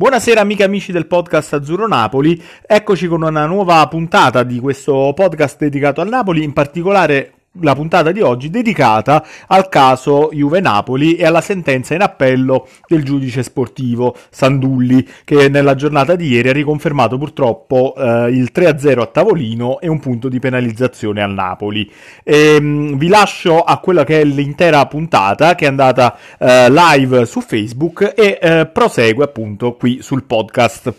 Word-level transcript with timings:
Buonasera 0.00 0.40
amiche 0.40 0.62
e 0.62 0.64
amici 0.64 0.92
del 0.92 1.06
podcast 1.06 1.52
Azzurro 1.52 1.86
Napoli, 1.86 2.42
eccoci 2.66 3.06
con 3.06 3.20
una 3.20 3.44
nuova 3.44 3.86
puntata 3.86 4.44
di 4.44 4.58
questo 4.58 5.12
podcast 5.14 5.58
dedicato 5.58 6.00
al 6.00 6.08
Napoli, 6.08 6.42
in 6.42 6.54
particolare 6.54 7.39
la 7.54 7.74
puntata 7.74 8.12
di 8.12 8.20
oggi 8.20 8.48
dedicata 8.48 9.26
al 9.48 9.68
caso 9.68 10.30
Juve 10.32 10.60
Napoli 10.60 11.16
e 11.16 11.26
alla 11.26 11.40
sentenza 11.40 11.94
in 11.94 12.02
appello 12.02 12.68
del 12.86 13.02
giudice 13.02 13.42
sportivo 13.42 14.16
Sandulli 14.30 15.04
che 15.24 15.48
nella 15.48 15.74
giornata 15.74 16.14
di 16.14 16.28
ieri 16.28 16.50
ha 16.50 16.52
riconfermato 16.52 17.18
purtroppo 17.18 17.94
eh, 17.96 18.30
il 18.30 18.50
3-0 18.54 19.00
a 19.00 19.06
tavolino 19.06 19.80
e 19.80 19.88
un 19.88 19.98
punto 19.98 20.28
di 20.28 20.38
penalizzazione 20.38 21.22
al 21.22 21.32
Napoli. 21.32 21.90
E, 22.22 22.54
ehm, 22.54 22.64
mh, 22.64 22.98
vi 22.98 23.08
lascio 23.08 23.60
a 23.62 23.78
quella 23.78 24.04
che 24.04 24.20
è 24.20 24.24
l'intera 24.24 24.86
puntata 24.86 25.56
che 25.56 25.64
è 25.64 25.68
andata 25.68 26.16
eh, 26.38 26.70
live 26.70 27.26
su 27.26 27.40
Facebook 27.40 28.12
e 28.16 28.38
eh, 28.40 28.66
prosegue 28.66 29.24
appunto 29.24 29.74
qui 29.74 30.00
sul 30.02 30.22
podcast. 30.22 30.94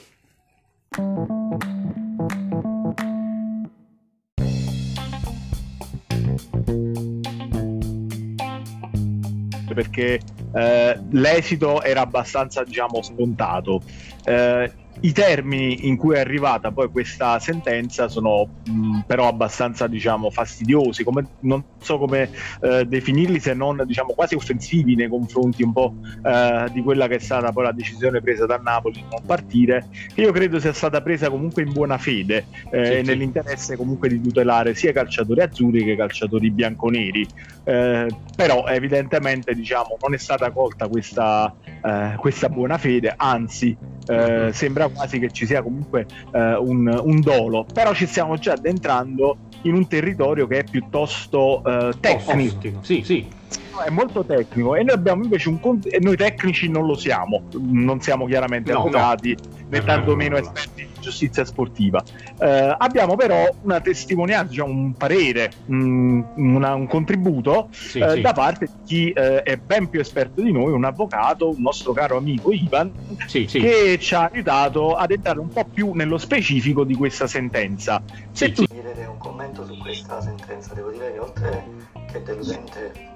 Perché 9.74 10.20
eh, 10.54 11.00
l'esito 11.10 11.82
era 11.82 12.02
abbastanza 12.02 12.64
diciamo 12.64 13.02
scontato. 13.02 13.82
Eh, 14.24 14.72
i 15.00 15.14
termini 15.14 15.88
in 15.88 15.96
cui 15.96 16.16
è 16.16 16.20
arrivata 16.20 16.72
poi 16.72 16.90
questa 16.90 17.40
sentenza 17.40 18.08
sono 18.08 18.48
mh, 18.66 19.00
però 19.08 19.28
abbastanza 19.28 19.88
diciamo 19.88 20.30
fastidiosi 20.30 21.04
come, 21.04 21.26
non 21.40 21.64
so 21.80 21.98
come 21.98 22.30
eh, 22.60 22.86
definirli 22.86 23.40
se 23.40 23.54
non 23.54 23.82
diciamo 23.86 24.14
quasi 24.14 24.36
offensivi 24.36 24.96
nei 24.96 25.08
confronti 25.08 25.64
un 25.64 25.72
po' 25.72 25.96
eh, 26.22 26.70
di 26.72 26.82
quella 26.82 27.08
che 27.08 27.16
è 27.16 27.20
stata 27.20 27.52
poi 27.52 27.64
la 27.64 27.72
decisione 27.72 28.22
presa 28.22 28.46
da 28.46 28.58
Napoli 28.58 28.96
di 28.96 29.06
non 29.10 29.22
partire 29.26 29.88
che 30.14 30.22
io 30.22 30.32
credo 30.32 30.60
sia 30.60 30.74
stata 30.74 31.02
presa 31.02 31.30
comunque 31.30 31.64
in 31.64 31.72
buona 31.72 31.98
fede 31.98 32.46
eh, 32.70 32.86
sì, 32.86 32.96
sì. 32.98 33.02
nell'interesse 33.02 33.78
comunque 33.78 34.10
di 34.10 34.22
tutelare 34.22 34.76
sia 34.76 34.90
i 34.92 34.94
calciatori 34.94 35.42
azzurri 35.42 35.84
che 35.84 35.92
i 35.92 35.98
calciatori 35.98 36.52
bianconeri 36.52 37.28
eh, 37.64 38.08
però 38.36 38.66
evidentemente 38.68 39.54
diciamo 39.54 39.98
non 40.02 40.14
è 40.14 40.18
stata 40.18 40.52
colta 40.52 40.88
questa, 40.88 41.54
eh, 41.82 42.16
questa 42.18 42.50
buona 42.50 42.78
fede 42.78 43.14
anzi 43.16 43.78
eh, 44.08 44.50
sembra 44.52 44.90
quasi 44.94 45.20
che 45.20 45.30
ci 45.32 45.46
sia 45.46 45.62
comunque 45.62 46.06
eh, 46.32 46.56
un, 46.56 46.88
un, 47.04 47.22
dolo, 47.22 47.66
però 47.72 47.94
ci 47.94 48.06
stiamo 48.06 48.38
già 48.38 48.54
addentrando 48.54 49.38
in 49.64 49.76
un 49.76 49.88
territorio 49.88 50.48
che 50.48 50.60
è 50.60 50.64
piuttosto 50.64 51.64
eh, 51.64 51.94
tecnico. 52.00 52.80
Sì, 52.82 53.02
sì 53.04 53.40
è 53.80 53.90
molto 53.90 54.24
tecnico 54.24 54.76
e 54.76 54.84
noi 54.84 54.96
abbiamo 54.96 55.24
invece 55.24 55.50
un 55.50 55.60
conto 55.60 55.88
e 55.88 56.00
noi 56.00 56.18
tecnici 56.18 56.70
non 56.70 56.86
lo 56.86 56.96
siamo, 56.96 57.44
non 57.60 58.02
siamo 58.02 58.26
chiaramente 58.26 58.72
no, 58.72 58.80
avvocati 58.80 59.38
no. 59.40 59.66
né 59.70 59.84
tantomeno 59.84 60.38
esperti 60.38 60.88
di 60.94 61.00
giustizia 61.00 61.46
sportiva. 61.46 62.04
Eh, 62.40 62.76
abbiamo 62.78 63.16
però 63.16 63.48
una 63.62 63.80
testimonianza, 63.82 64.50
diciamo, 64.50 64.72
un 64.72 64.94
parere, 64.94 65.52
un, 65.68 66.24
una, 66.36 66.76
un 66.76 66.88
contributo 66.88 67.70
sì, 67.72 68.00
eh, 68.00 68.12
sì. 68.12 68.22
da 68.22 68.34
parte 68.34 68.66
di 68.66 68.72
chi 68.86 69.12
eh, 69.12 69.44
è 69.44 69.58
ben 69.58 69.90
più 69.90 70.00
esperto 70.00 70.42
di 70.42 70.52
noi, 70.52 70.72
un 70.72 70.86
avvocato, 70.86 71.50
un 71.50 71.62
nostro 71.62 71.94
caro 71.94 72.18
amico 72.18 72.52
Ivan, 72.52 72.92
sì, 73.26 73.46
che 73.46 73.98
ci 74.00 74.16
ha 74.16 74.30
aiutato 74.32 74.96
ad 74.96 75.12
entrare 75.12 75.40
un 75.40 75.50
po' 75.50 75.66
più 75.66 75.94
nello 75.94 76.18
specifico 76.18 76.84
di 76.84 76.96
questa 76.96 77.28
sentenza. 77.28 78.02
Se 78.32 78.52
tu... 78.52 78.66
chiedere 78.66 79.06
un 79.06 79.18
commento 79.18 79.66
su 79.66 79.78
questa 79.78 80.22
sentenza, 80.22 80.74
devo 80.74 80.92
dire 80.92 81.14
che 81.14 81.20
oltre 81.20 81.64
che 82.12 82.22
deludente 82.24 83.11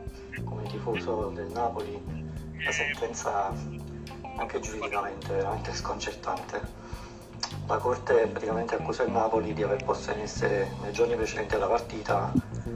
come 0.45 0.63
tifoso 0.63 1.31
del 1.33 1.51
Napoli 1.51 2.01
la 2.63 2.71
sentenza 2.71 3.51
anche 4.37 4.59
giuridicamente 4.59 5.33
veramente 5.33 5.73
sconcertante. 5.73 6.83
La 7.67 7.77
Corte 7.77 8.27
praticamente 8.27 8.75
accusa 8.75 9.03
il 9.03 9.11
Napoli 9.11 9.53
di 9.53 9.63
aver 9.63 9.83
posto 9.83 10.11
in 10.11 10.19
essere 10.19 10.71
nei 10.81 10.91
giorni 10.93 11.15
precedenti 11.15 11.55
alla 11.55 11.67
partita 11.67 12.31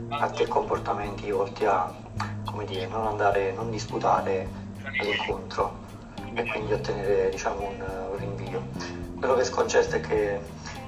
atti 0.10 0.44
e 0.44 0.48
comportamenti 0.48 1.32
volti 1.32 1.66
a 1.66 1.92
dire, 2.66 2.88
non 2.88 3.08
andare, 3.08 3.52
non 3.54 3.72
disputare 3.72 4.48
l'incontro 5.02 5.88
e 6.34 6.46
quindi 6.46 6.74
ottenere 6.74 7.30
diciamo, 7.30 7.68
un, 7.68 7.82
un 8.12 8.18
rinvio. 8.18 8.62
Quello 9.18 9.36
che 9.36 9.44
sconcerta 9.44 9.96
è 9.96 10.02
che 10.02 10.40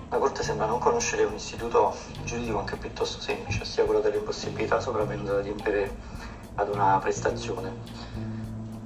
la 0.10 0.18
Corte 0.18 0.44
sembra 0.44 0.66
non 0.66 0.80
conoscere 0.80 1.24
un 1.24 1.34
istituto 1.34 1.96
giuridico 2.24 2.60
anche 2.60 2.76
piuttosto 2.76 3.22
semplice, 3.22 3.62
ossia 3.62 3.84
quello 3.84 4.00
dell'impossibilità 4.00 4.80
sopravvenuta 4.80 5.40
di 5.40 5.50
adempiere 5.50 5.96
ad 6.62 6.70
una 6.70 6.98
prestazione. 7.00 7.72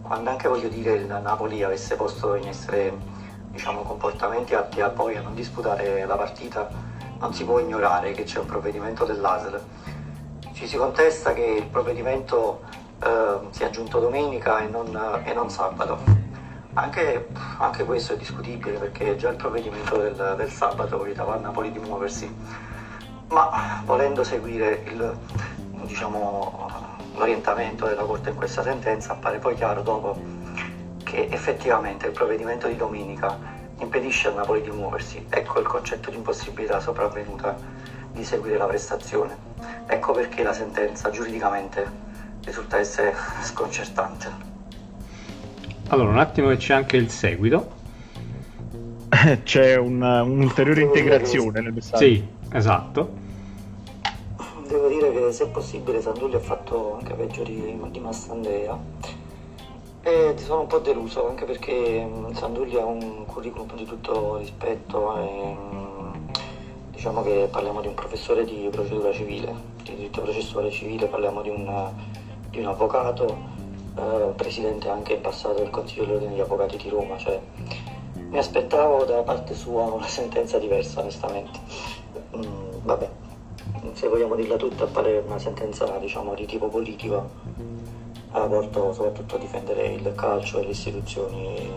Quando 0.02 0.30
anche 0.30 0.48
voglio 0.48 0.68
dire 0.68 0.94
il 0.94 1.08
Napoli 1.08 1.64
avesse 1.64 1.96
posto 1.96 2.36
in 2.36 2.48
essere 2.48 2.94
diciamo, 3.50 3.82
comportamenti 3.82 4.54
atti 4.54 4.82
a 4.82 4.90
poi 4.90 5.16
a 5.16 5.22
non 5.22 5.34
disputare 5.34 6.06
la 6.06 6.16
partita, 6.16 6.70
non 7.20 7.34
si 7.34 7.44
può 7.44 7.60
ignorare 7.60 8.12
che 8.12 8.24
c'è 8.24 8.40
un 8.40 8.46
provvedimento 8.46 9.06
dell'ASL. 9.06 9.64
Ci 10.54 10.68
si 10.68 10.78
contesta 10.78 11.34
che 11.34 11.44
il 11.44 11.66
provvedimento 11.66 12.62
eh, 13.04 13.38
sia 13.50 13.70
giunto 13.70 14.00
domenica 14.00 14.60
e 14.60 14.68
non, 14.68 15.22
e 15.24 15.34
non 15.34 15.50
sabato. 15.50 16.24
Anche, 16.74 17.30
anche, 17.58 17.86
questo 17.86 18.14
è 18.14 18.18
discutibile 18.18 18.78
perché 18.78 19.16
già 19.16 19.30
il 19.30 19.38
provvedimento 19.38 19.98
del, 19.98 20.34
del 20.36 20.50
sabato 20.50 21.02
vietava 21.02 21.36
a 21.36 21.38
Napoli 21.38 21.72
di 21.72 21.80
muoversi, 21.80 22.34
ma 23.30 23.82
volendo 23.86 24.24
seguire 24.26 24.84
il, 24.86 25.18
diciamo, 25.86 26.94
l'orientamento 27.18 27.86
della 27.86 28.04
Corte 28.04 28.30
in 28.30 28.36
questa 28.36 28.62
sentenza 28.64 29.14
appare 29.14 29.40
poi 29.40 29.56
chiaro 29.56 29.82
dopo 29.82 30.18
che 31.04 31.28
effettivamente 31.30 32.08
il 32.08 32.12
provvedimento 32.12 32.68
di 32.68 32.76
domenica 32.76 33.38
impedisce 33.80 34.30
al 34.30 34.36
Napoli 34.36 34.62
di 34.62 34.70
muoversi. 34.70 35.26
Ecco 35.30 35.60
il 35.60 35.66
concetto 35.66 36.10
di 36.10 36.18
impossibilità 36.18 36.80
sopravvenuta 36.80 37.56
di 38.12 38.24
seguire 38.24 38.58
la 38.58 38.66
prestazione. 38.66 39.36
Ecco 39.86 40.14
perché 40.14 40.44
la 40.44 40.54
sentenza 40.54 41.10
giuridicamente 41.10 41.86
risulta 42.44 42.78
essere 42.78 43.14
sconcertante. 43.42 44.54
Allora, 45.90 46.10
un 46.10 46.20
attimo 46.20 46.50
che 46.50 46.58
c'è 46.58 46.74
anche 46.74 46.98
il 46.98 47.10
seguito. 47.10 47.74
c'è 49.44 49.76
un, 49.76 50.02
un'ulteriore 50.02 50.82
integrazione 50.82 51.62
nel 51.62 51.74
messaggio. 51.74 51.98
Sì, 51.98 52.28
esatto 52.52 53.24
se 55.32 55.48
possibile 55.48 56.02
Sandulli 56.02 56.36
ha 56.36 56.40
fatto 56.40 56.96
anche 56.96 57.14
peggio 57.14 57.44
di, 57.44 57.78
di 57.90 58.00
Massandrea 58.00 58.78
e 60.02 60.36
sono 60.38 60.62
un 60.62 60.68
po' 60.68 60.78
deluso 60.78 61.28
anche 61.28 61.46
perché 61.46 62.08
Sandulli 62.34 62.76
ha 62.76 62.86
un 62.86 63.26
curriculum 63.26 63.76
di 63.76 63.86
tutto 63.86 64.38
rispetto 64.38 65.18
e 65.18 65.56
diciamo 66.92 67.24
che 67.24 67.48
parliamo 67.50 67.82
di 67.82 67.88
un 67.88 67.94
professore 67.94 68.46
di 68.46 68.68
procedura 68.72 69.12
civile, 69.12 69.54
di 69.84 69.96
diritto 69.96 70.22
processuale 70.22 70.70
civile, 70.72 71.08
parliamo 71.08 71.42
di 71.42 71.50
un, 71.50 71.92
di 72.50 72.60
un 72.60 72.66
avvocato, 72.68 73.38
eh, 73.98 74.34
presidente 74.36 74.90
anche 74.90 75.14
in 75.14 75.22
passato 75.22 75.56
del 75.56 75.70
Consiglio 75.70 76.18
degli 76.18 76.40
Avvocati 76.40 76.78
di 76.78 76.90
Roma, 76.90 77.18
cioè 77.18 77.40
mi 78.14 78.38
aspettavo 78.38 79.06
da 79.06 79.24
parte 79.24 79.54
sua 79.54 79.84
una 79.84 80.08
sentenza 80.08 80.58
diversa 80.58 81.00
onestamente. 81.00 81.60
Mm, 82.36 82.70
vabbè, 82.84 83.10
se 83.96 84.10
vogliamo 84.10 84.36
dirla 84.36 84.58
tutta, 84.58 84.84
appare 84.84 85.24
una 85.26 85.40
sentenza 85.40 85.86
diciamo, 86.00 86.36
di 86.36 86.46
tipo 86.46 86.68
politico, 86.68 87.30
ha 88.32 88.42
portato 88.42 88.92
soprattutto 88.92 89.36
a 89.36 89.40
difendere 89.40 89.88
il 89.94 90.14
calcio 90.14 90.60
e 90.60 90.64
le 90.66 90.72
istituzioni, 90.72 91.70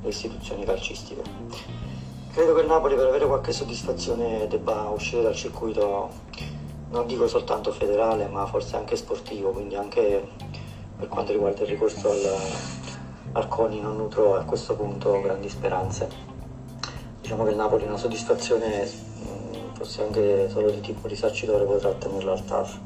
le 0.00 0.08
istituzioni 0.08 0.64
calcistiche. 0.64 1.22
Credo 2.30 2.54
che 2.54 2.60
il 2.60 2.68
Napoli 2.68 2.94
per 2.94 3.08
avere 3.08 3.26
qualche 3.26 3.50
soddisfazione 3.50 4.46
debba 4.46 4.88
uscire 4.94 5.22
dal 5.22 5.34
circuito, 5.34 6.08
non 6.90 7.04
dico 7.08 7.26
soltanto 7.26 7.72
federale, 7.72 8.28
ma 8.28 8.46
forse 8.46 8.76
anche 8.76 8.94
sportivo, 8.94 9.50
quindi 9.50 9.74
anche 9.74 10.28
per 10.96 11.08
quanto 11.08 11.32
riguarda 11.32 11.62
il 11.62 11.68
ricorso 11.68 12.10
al, 12.10 12.36
al 13.32 13.48
CONI 13.48 13.80
non 13.80 13.96
nutro 13.96 14.36
a 14.36 14.44
questo 14.44 14.76
punto 14.76 15.20
grandi 15.20 15.48
speranze. 15.48 16.08
Diciamo 17.20 17.42
che 17.42 17.50
il 17.50 17.56
Napoli 17.56 17.86
una 17.86 17.96
soddisfazione 17.96 19.12
forse 19.84 20.02
anche 20.02 20.48
solo 20.48 20.70
di 20.70 20.80
tipo 20.80 21.06
risarcitore 21.06 21.64
potrà 21.64 21.90
ottenerlo 21.90 22.32
al 22.32 22.44
TAF. 22.44 22.78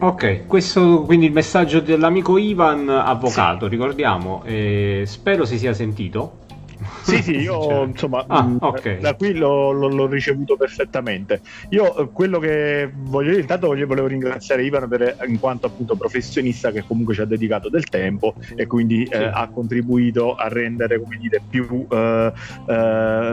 Ok, 0.00 0.46
questo 0.46 1.02
quindi 1.02 1.26
il 1.26 1.32
messaggio 1.32 1.80
dell'amico 1.80 2.36
Ivan, 2.36 2.88
avvocato, 2.88 3.64
sì. 3.64 3.70
ricordiamo, 3.70 4.42
eh, 4.44 5.02
spero 5.06 5.44
si 5.44 5.58
sia 5.58 5.72
sentito. 5.72 6.46
Sì, 7.08 7.22
sì, 7.22 7.36
io 7.40 7.62
cioè. 7.62 7.84
insomma 7.86 8.24
ah, 8.26 8.42
mh, 8.42 8.58
okay. 8.60 8.98
da 8.98 9.14
qui 9.14 9.34
l'ho, 9.34 9.72
l'ho, 9.72 10.06
ricevuto 10.06 10.56
perfettamente. 10.56 11.40
Io 11.70 11.96
eh, 11.96 12.08
quello 12.12 12.38
che 12.38 12.90
voglio 12.94 13.30
dire, 13.30 13.40
intanto 13.40 13.68
voglio, 13.68 13.86
volevo 13.86 14.06
ringraziare 14.06 14.64
Ivan 14.64 14.88
per, 14.88 15.16
in 15.26 15.38
quanto 15.38 15.66
appunto 15.66 15.96
professionista 15.96 16.70
che 16.70 16.84
comunque 16.86 17.14
ci 17.14 17.20
ha 17.20 17.24
dedicato 17.24 17.68
del 17.68 17.84
tempo 17.84 18.34
e 18.54 18.66
quindi 18.66 19.06
sì. 19.06 19.12
eh, 19.12 19.24
ha 19.24 19.48
contribuito 19.48 20.34
a 20.34 20.48
rendere 20.48 21.00
come 21.00 21.16
dire, 21.16 21.40
più, 21.48 21.86
eh, 21.90 22.32
eh, 22.68 23.32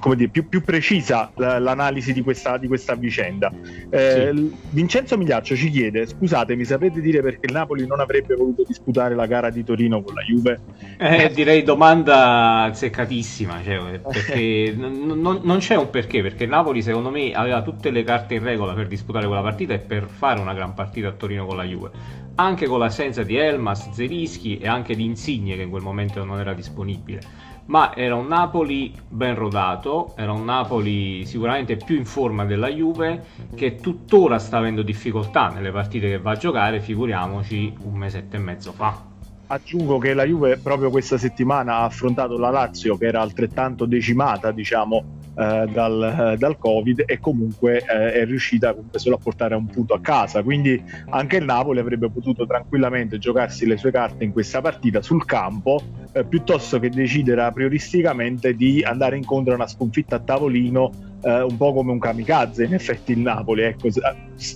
come 0.00 0.16
dire, 0.16 0.28
più, 0.28 0.48
più 0.48 0.62
precisa 0.62 1.30
l'analisi 1.36 2.12
di 2.12 2.22
questa, 2.22 2.58
di 2.58 2.66
questa 2.66 2.94
vicenda. 2.94 3.52
Eh, 3.90 4.32
sì. 4.34 4.56
Vincenzo 4.70 5.16
Migliaccio 5.16 5.56
ci 5.56 5.70
chiede: 5.70 6.06
scusate, 6.06 6.54
mi 6.54 6.64
sapete 6.64 7.00
dire 7.00 7.22
perché 7.22 7.46
il 7.46 7.52
Napoli 7.52 7.86
non 7.86 8.00
avrebbe 8.00 8.34
voluto 8.34 8.64
disputare 8.66 9.14
la 9.14 9.26
gara 9.26 9.50
di 9.50 9.64
Torino 9.64 10.02
con 10.02 10.14
la 10.14 10.22
Juve? 10.22 10.60
Eh, 10.98 11.30
direi 11.34 11.62
domanda 11.62 12.62
azzeccatissima, 12.62 13.13
cioè, 13.62 14.00
perché 14.00 14.74
non, 14.76 15.20
non, 15.20 15.40
non, 15.42 15.58
c'è 15.58 15.76
un 15.76 15.90
perché, 15.90 16.22
perché 16.22 16.46
Napoli 16.46 16.82
secondo 16.82 17.10
me 17.10 17.32
aveva 17.32 17.62
tutte 17.62 17.90
le 17.90 18.02
carte 18.02 18.34
in 18.34 18.42
regola 18.42 18.72
per 18.72 18.88
disputare 18.88 19.26
quella 19.26 19.42
partita 19.42 19.74
e 19.74 19.78
per 19.78 20.06
fare 20.06 20.40
una 20.40 20.54
gran 20.54 20.74
partita 20.74 21.08
a 21.08 21.12
Torino 21.12 21.46
con 21.46 21.56
la 21.56 21.64
Juve, 21.64 21.90
anche 22.36 22.66
con 22.66 22.78
l'assenza 22.78 23.22
di 23.22 23.36
Elmas, 23.36 23.90
Zerischi 23.90 24.58
e 24.58 24.66
anche 24.68 24.94
di 24.94 25.04
Insigne 25.04 25.56
che 25.56 25.62
in 25.62 25.70
quel 25.70 25.82
momento 25.82 26.24
non 26.24 26.40
era 26.40 26.52
disponibile. 26.52 27.52
Ma 27.66 27.96
era 27.96 28.14
un 28.14 28.26
Napoli 28.26 28.94
ben 29.08 29.34
rodato, 29.34 30.12
era 30.16 30.32
un 30.32 30.44
Napoli 30.44 31.24
sicuramente 31.24 31.76
più 31.76 31.96
in 31.96 32.04
forma 32.04 32.44
della 32.44 32.68
Juve 32.68 33.24
che 33.54 33.76
tuttora 33.76 34.38
sta 34.38 34.58
avendo 34.58 34.82
difficoltà 34.82 35.48
nelle 35.48 35.70
partite 35.70 36.08
che 36.08 36.18
va 36.18 36.32
a 36.32 36.36
giocare, 36.36 36.80
figuriamoci 36.80 37.74
un 37.84 37.94
mesetto 37.94 38.36
e 38.36 38.38
mezzo 38.38 38.72
fa. 38.72 39.13
Aggiungo 39.46 39.98
che 39.98 40.14
la 40.14 40.24
Juve 40.24 40.56
proprio 40.56 40.90
questa 40.90 41.18
settimana 41.18 41.76
ha 41.76 41.84
affrontato 41.84 42.38
la 42.38 42.50
Lazio 42.50 42.96
che 42.96 43.06
era 43.06 43.20
altrettanto 43.20 43.84
decimata, 43.84 44.50
diciamo, 44.52 45.20
eh, 45.36 45.66
dal, 45.70 46.32
eh, 46.32 46.36
dal, 46.36 46.56
Covid 46.58 47.02
e 47.06 47.18
comunque 47.18 47.78
eh, 47.78 48.12
è 48.12 48.24
riuscita 48.24 48.72
comunque 48.72 48.98
solo 48.98 49.16
a 49.16 49.18
portare 49.18 49.54
un 49.54 49.66
punto 49.66 49.92
a 49.94 50.00
casa. 50.00 50.42
Quindi 50.42 50.82
anche 51.10 51.36
il 51.36 51.44
Napoli 51.44 51.80
avrebbe 51.80 52.08
potuto 52.08 52.46
tranquillamente 52.46 53.18
giocarsi 53.18 53.66
le 53.66 53.76
sue 53.76 53.90
carte 53.90 54.24
in 54.24 54.32
questa 54.32 54.60
partita 54.60 55.02
sul 55.02 55.24
campo 55.24 55.80
eh, 56.12 56.24
piuttosto 56.24 56.78
che 56.78 56.88
decidere 56.88 57.50
prioristicamente 57.52 58.54
di 58.54 58.82
andare 58.82 59.16
incontro 59.16 59.52
a 59.52 59.56
una 59.56 59.66
sconfitta 59.66 60.16
a 60.16 60.20
tavolino 60.20 60.92
eh, 61.24 61.42
un 61.42 61.56
po' 61.56 61.72
come 61.72 61.92
un 61.92 61.98
kamikaze 61.98 62.64
in 62.64 62.74
effetti 62.74 63.12
il 63.12 63.20
Napoli 63.20 63.62
ecco, 63.62 63.88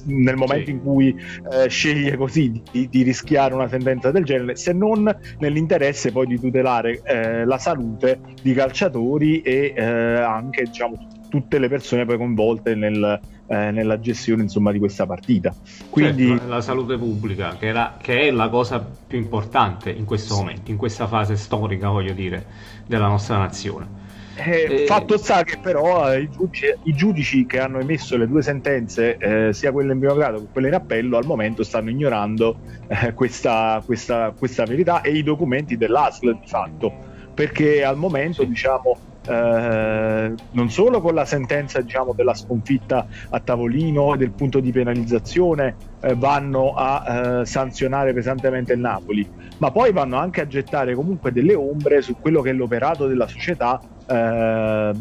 nel 0.04 0.36
momento 0.36 0.66
sì. 0.66 0.70
in 0.70 0.82
cui 0.82 1.16
eh, 1.52 1.68
sceglie 1.68 2.16
così 2.16 2.62
di, 2.70 2.88
di, 2.88 3.02
rischiare 3.02 3.54
una 3.54 3.68
sentenza 3.68 4.10
del 4.10 4.24
genere 4.24 4.56
se 4.56 4.72
non 4.72 5.14
nell'interesse 5.38 6.12
poi 6.12 6.26
di 6.26 6.38
tutelare 6.38 7.00
eh, 7.04 7.44
la 7.44 7.58
salute 7.58 8.20
di 8.42 8.52
calciatori 8.52 9.40
e 9.42 9.72
eh, 9.76 9.82
anche 9.82 10.64
diciamo 10.64 11.16
tutte 11.28 11.58
le 11.58 11.68
persone 11.68 12.04
poi 12.04 12.16
coinvolte 12.16 12.74
nel, 12.74 13.20
eh, 13.46 13.70
nella 13.70 14.00
gestione 14.00 14.42
insomma, 14.42 14.72
di 14.72 14.78
questa 14.78 15.06
partita. 15.06 15.54
Quindi 15.90 16.26
certo, 16.26 16.48
la 16.48 16.60
salute 16.60 16.96
pubblica, 16.96 17.56
che, 17.58 17.66
era, 17.66 17.96
che, 18.00 18.20
è 18.20 18.30
la 18.30 18.48
cosa 18.48 18.78
più 18.78 19.18
importante 19.18 19.90
in 19.90 20.04
questo 20.04 20.36
momento, 20.36 20.70
in 20.70 20.76
questa 20.76 21.06
fase 21.06 21.36
storica, 21.36 21.88
voglio 21.88 22.12
dire, 22.12 22.44
della 22.86 23.08
nostra 23.08 23.38
nazione. 23.38 24.06
Eh, 24.40 24.82
eh, 24.82 24.86
fatto 24.86 25.18
sta 25.18 25.42
che 25.42 25.58
però 25.58 26.12
eh, 26.12 26.20
i, 26.20 26.30
giudici, 26.30 26.74
i, 26.84 26.94
giudici, 26.94 27.44
che 27.44 27.58
hanno 27.58 27.80
emesso 27.80 28.16
le 28.16 28.28
due 28.28 28.40
sentenze, 28.40 29.16
eh, 29.16 29.52
sia 29.52 29.72
quelle 29.72 29.92
in 29.92 29.98
primo 29.98 30.14
grado 30.14 30.38
che 30.38 30.46
quelle 30.52 30.68
in 30.68 30.74
appello, 30.74 31.16
al 31.16 31.26
momento 31.26 31.64
stanno 31.64 31.90
ignorando 31.90 32.58
eh, 32.86 33.14
questa, 33.14 33.82
questa, 33.84 34.32
questa, 34.38 34.64
verità 34.64 35.00
e 35.00 35.10
i 35.10 35.24
documenti 35.24 35.76
dell'ASL 35.76 36.38
di 36.38 36.46
fatto, 36.46 36.92
perché 37.34 37.82
al 37.82 37.96
momento 37.96 38.42
sì. 38.42 38.48
diciamo 38.48 38.96
eh, 39.26 40.34
non 40.52 40.70
solo 40.70 41.00
con 41.00 41.14
la 41.14 41.24
sentenza 41.24 41.80
diciamo, 41.80 42.12
della 42.12 42.34
sconfitta 42.34 43.08
a 43.30 43.40
tavolino 43.40 44.14
e 44.14 44.18
del 44.18 44.30
punto 44.30 44.60
di 44.60 44.70
penalizzazione 44.70 45.74
vanno 46.14 46.74
a 46.76 47.42
sanzionare 47.44 48.14
pesantemente 48.14 48.72
il 48.72 48.78
Napoli, 48.78 49.28
ma 49.58 49.72
poi 49.72 49.92
vanno 49.92 50.16
anche 50.16 50.40
a 50.40 50.46
gettare 50.46 50.94
comunque 50.94 51.32
delle 51.32 51.56
ombre 51.56 52.02
su 52.02 52.14
quello 52.20 52.40
che 52.40 52.50
è 52.50 52.52
l'operato 52.52 53.08
della 53.08 53.26
società 53.26 53.80
eh, 54.08 54.92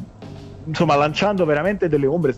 insomma 0.65 0.95
lanciando 0.95 1.45
veramente 1.45 1.87
delle 1.87 2.07
ombre 2.07 2.35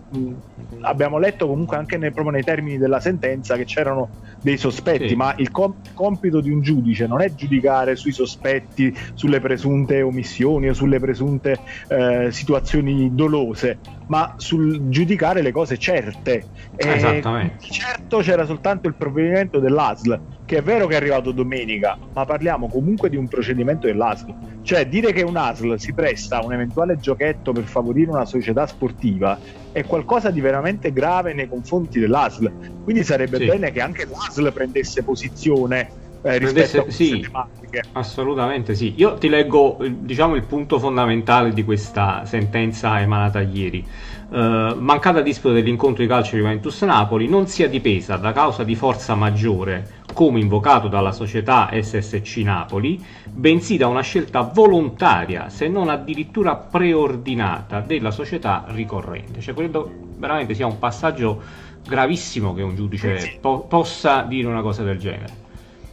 abbiamo 0.81 1.17
letto 1.17 1.47
comunque 1.47 1.77
anche 1.77 1.97
nei, 1.97 2.11
proprio 2.11 2.33
nei 2.33 2.43
termini 2.43 2.77
della 2.77 2.99
sentenza 2.99 3.55
che 3.55 3.65
c'erano 3.65 4.11
dei 4.39 4.57
sospetti 4.57 5.09
sì. 5.09 5.15
ma 5.15 5.33
il 5.37 5.49
com- 5.49 5.75
compito 5.93 6.39
di 6.39 6.51
un 6.51 6.61
giudice 6.61 7.07
non 7.07 7.21
è 7.21 7.33
giudicare 7.33 7.95
sui 7.95 8.11
sospetti 8.11 8.95
sulle 9.13 9.39
presunte 9.39 10.01
omissioni 10.01 10.69
o 10.69 10.73
sulle 10.73 10.99
presunte 10.99 11.59
eh, 11.87 12.29
situazioni 12.31 13.13
dolose 13.13 13.79
ma 14.09 14.33
sul 14.37 14.89
giudicare 14.89 15.41
le 15.41 15.51
cose 15.51 15.77
certe 15.77 16.47
esattamente 16.75 17.57
certo 17.59 18.19
c'era 18.19 18.45
soltanto 18.45 18.87
il 18.87 18.95
provvedimento 18.95 19.59
dell'ASL 19.59 20.21
che 20.49 20.57
è 20.57 20.63
vero 20.63 20.87
che 20.87 20.95
è 20.95 20.97
arrivato 20.97 21.31
domenica, 21.31 21.95
ma 22.15 22.25
parliamo 22.25 22.67
comunque 22.69 23.07
di 23.07 23.15
un 23.15 23.27
procedimento 23.27 23.85
dell'ASL. 23.85 24.33
Cioè 24.63 24.87
dire 24.87 25.13
che 25.13 25.21
un 25.21 25.37
ASL 25.37 25.75
si 25.75 25.93
presta 25.93 26.39
a 26.39 26.43
un 26.43 26.53
eventuale 26.53 26.97
giochetto 26.97 27.51
per 27.51 27.65
favorire 27.65 28.09
una 28.09 28.25
società 28.25 28.65
sportiva 28.65 29.37
è 29.71 29.85
qualcosa 29.85 30.31
di 30.31 30.41
veramente 30.41 30.91
grave 30.91 31.35
nei 31.35 31.47
confronti 31.47 31.99
dell'ASL. 31.99 32.51
Quindi 32.83 33.03
sarebbe 33.03 33.37
sì. 33.37 33.45
bene 33.45 33.71
che 33.71 33.79
anche 33.79 34.07
l'ASL 34.07 34.51
prendesse 34.51 35.03
posizione 35.03 35.91
eh, 36.21 36.37
rispetto 36.37 36.85
a 36.87 36.91
sì, 36.91 37.19
tematiche. 37.19 37.83
Assolutamente 37.93 38.75
sì. 38.75 38.93
Io 38.97 39.15
ti 39.15 39.29
leggo 39.29 39.77
diciamo, 39.87 40.35
il 40.35 40.43
punto 40.43 40.79
fondamentale 40.79 41.53
di 41.53 41.63
questa 41.63 42.25
sentenza 42.25 42.99
emanata 42.99 43.41
ieri. 43.41 43.85
Uh, 44.29 44.75
mancata 44.77 45.21
disputa 45.21 45.55
dell'incontro 45.55 46.03
di 46.03 46.07
calcio 46.07 46.37
Juventus 46.37 46.83
Napoli 46.83 47.27
non 47.27 47.47
sia 47.47 47.67
dipesa 47.67 48.15
da 48.15 48.31
causa 48.31 48.63
di 48.63 48.75
forza 48.75 49.15
maggiore 49.15 49.97
come 50.13 50.39
invocato 50.39 50.87
dalla 50.87 51.11
società 51.11 51.69
SSC 51.71 52.37
Napoli, 52.37 53.03
bensì 53.31 53.77
da 53.77 53.87
una 53.87 54.01
scelta 54.01 54.41
volontaria, 54.41 55.49
se 55.49 55.67
non 55.67 55.89
addirittura 55.89 56.55
preordinata, 56.55 57.79
della 57.79 58.11
società 58.11 58.65
ricorrente. 58.67 59.39
Cioè, 59.39 59.53
credo 59.53 59.89
veramente 60.17 60.53
sia 60.53 60.67
un 60.67 60.77
passaggio 60.77 61.41
gravissimo 61.87 62.53
che 62.53 62.61
un 62.61 62.75
giudice 62.75 63.37
po- 63.39 63.61
possa 63.61 64.23
dire 64.23 64.47
una 64.47 64.61
cosa 64.61 64.83
del 64.83 64.99
genere. 64.99 65.38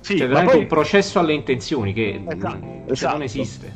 Sì, 0.06 0.18
cioè, 0.18 0.28
veramente 0.28 0.52
poi... 0.54 0.62
un 0.62 0.68
processo 0.68 1.18
alle 1.18 1.32
intenzioni 1.32 1.92
che 1.92 2.22
esatto, 2.28 2.60
cioè, 2.60 2.92
esatto. 2.92 3.12
non 3.14 3.22
esiste 3.24 3.72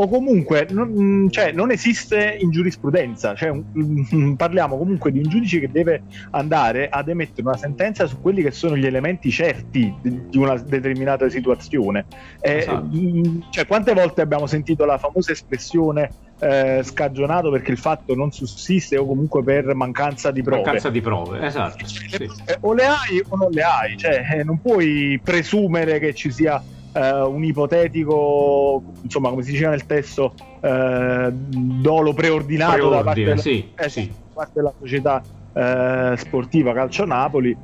o 0.00 0.08
comunque 0.08 0.66
non, 0.70 0.88
mm, 0.88 1.28
cioè, 1.28 1.52
non, 1.52 1.70
esiste 1.72 2.38
in 2.40 2.50
giurisprudenza, 2.50 3.34
cioè, 3.34 3.50
um, 3.50 4.34
parliamo 4.36 4.78
comunque 4.78 5.10
di 5.10 5.18
un 5.18 5.28
giudice 5.28 5.58
che 5.58 5.70
deve 5.70 6.02
andare 6.30 6.88
ad 6.88 7.08
emettere 7.08 7.46
una 7.46 7.56
sentenza 7.56 8.06
su 8.06 8.20
quelli 8.20 8.42
che 8.42 8.52
sono 8.52 8.76
gli 8.76 8.86
elementi 8.86 9.30
certi 9.30 9.92
di, 10.00 10.28
di 10.28 10.38
una 10.38 10.56
determinata 10.56 11.28
situazione. 11.28 12.06
Eh, 12.40 12.58
esatto. 12.58 12.88
Mm, 12.96 13.40
cioè, 13.50 13.66
quante 13.66 13.92
volte 13.92 14.20
abbiamo 14.20 14.46
sentito 14.46 14.84
la 14.84 14.98
famosa 14.98 15.32
espressione 15.32 16.10
eh, 16.40 16.82
scagionato 16.84 17.50
perché 17.50 17.72
il 17.72 17.78
fatto 17.78 18.14
non 18.14 18.30
sussiste 18.30 18.96
o 18.96 19.04
comunque 19.04 19.42
per 19.42 19.74
mancanza 19.74 20.30
di 20.30 20.42
prove. 20.42 20.62
Mancanza 20.62 20.90
di 20.90 21.00
prove, 21.00 21.44
esatto. 21.44 21.84
Sì. 21.86 22.22
Eh, 22.44 22.56
o 22.60 22.72
le 22.72 22.84
hai 22.84 23.22
o 23.28 23.36
non 23.36 23.50
le 23.50 23.62
hai, 23.62 23.96
cioè, 23.96 24.24
eh, 24.34 24.44
non 24.44 24.60
puoi 24.60 25.20
presumere 25.22 25.98
che 25.98 26.14
ci 26.14 26.30
sia 26.30 26.62
eh, 26.98 27.20
un 27.22 27.44
ipotetico, 27.44 28.82
insomma, 29.02 29.28
come 29.30 29.42
si 29.42 29.52
diceva 29.52 29.70
nel 29.70 29.86
testo, 29.86 30.34
eh, 30.60 31.30
dolo 31.32 32.12
preordinato 32.12 32.88
Preordine, 32.88 32.96
da, 32.96 33.04
parte 33.04 33.24
della, 33.24 33.40
sì, 33.40 33.70
eh, 33.76 33.88
sì. 33.88 34.12
parte 34.34 34.52
della 34.54 34.72
società 34.78 35.22
eh, 35.52 36.14
sportiva 36.16 36.72
Calcio 36.72 37.04
Napoli. 37.04 37.56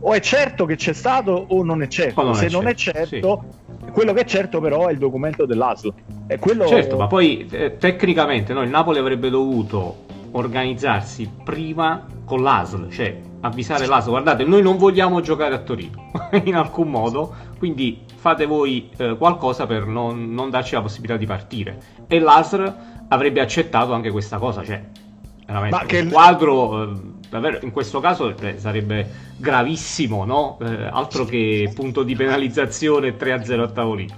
o 0.00 0.12
è 0.12 0.20
certo 0.20 0.64
che 0.64 0.76
c'è 0.76 0.94
stato 0.94 1.46
o 1.48 1.62
non 1.62 1.82
è 1.82 1.88
certo. 1.88 2.22
Non 2.22 2.34
Se 2.34 2.46
è 2.46 2.50
non 2.50 2.62
certo, 2.74 2.98
è 2.98 3.06
certo, 3.06 3.44
sì. 3.84 3.90
quello 3.90 4.12
che 4.14 4.20
è 4.20 4.24
certo 4.24 4.60
però 4.60 4.86
è 4.86 4.92
il 4.92 4.98
documento 4.98 5.44
dell'ASL. 5.44 5.92
Quello... 6.38 6.66
Certo, 6.66 6.96
ma 6.96 7.06
poi 7.06 7.46
eh, 7.50 7.76
tecnicamente 7.76 8.52
no, 8.54 8.62
il 8.62 8.70
Napoli 8.70 8.98
avrebbe 8.98 9.28
dovuto 9.28 10.08
organizzarsi 10.32 11.28
prima 11.44 12.06
con 12.24 12.42
l'ASL, 12.42 12.88
cioè 12.90 13.20
avvisare 13.40 13.86
l'ASL, 13.86 14.10
guardate, 14.10 14.44
noi 14.44 14.62
non 14.62 14.76
vogliamo 14.76 15.20
giocare 15.20 15.54
a 15.54 15.58
Torino 15.58 16.12
in 16.44 16.54
alcun 16.54 16.88
modo, 16.88 17.34
quindi 17.58 18.04
fate 18.20 18.44
voi 18.44 18.90
eh, 18.98 19.16
qualcosa 19.16 19.64
per 19.64 19.86
non, 19.86 20.34
non, 20.34 20.50
darci 20.50 20.74
la 20.74 20.82
possibilità 20.82 21.16
di 21.16 21.24
partire. 21.24 21.78
E 22.06 22.18
l'ASL 22.18 22.74
avrebbe 23.08 23.40
accettato 23.40 23.94
anche 23.94 24.10
questa 24.10 24.36
cosa, 24.36 24.62
cioè 24.62 24.84
veramente 25.46 25.76
Ma 25.76 25.84
che 25.86 25.96
il 25.96 26.10
quadro 26.10 26.82
eh, 26.82 27.00
davvero 27.30 27.60
in 27.62 27.70
questo 27.70 27.98
caso 27.98 28.36
eh, 28.36 28.58
sarebbe 28.58 29.08
gravissimo, 29.38 30.26
no? 30.26 30.58
Eh, 30.60 30.84
altro 30.92 31.24
che 31.24 31.72
punto 31.74 32.02
di 32.02 32.14
penalizzazione 32.14 33.16
3-0 33.16 33.60
a 33.60 33.70
tavolino. 33.70 34.14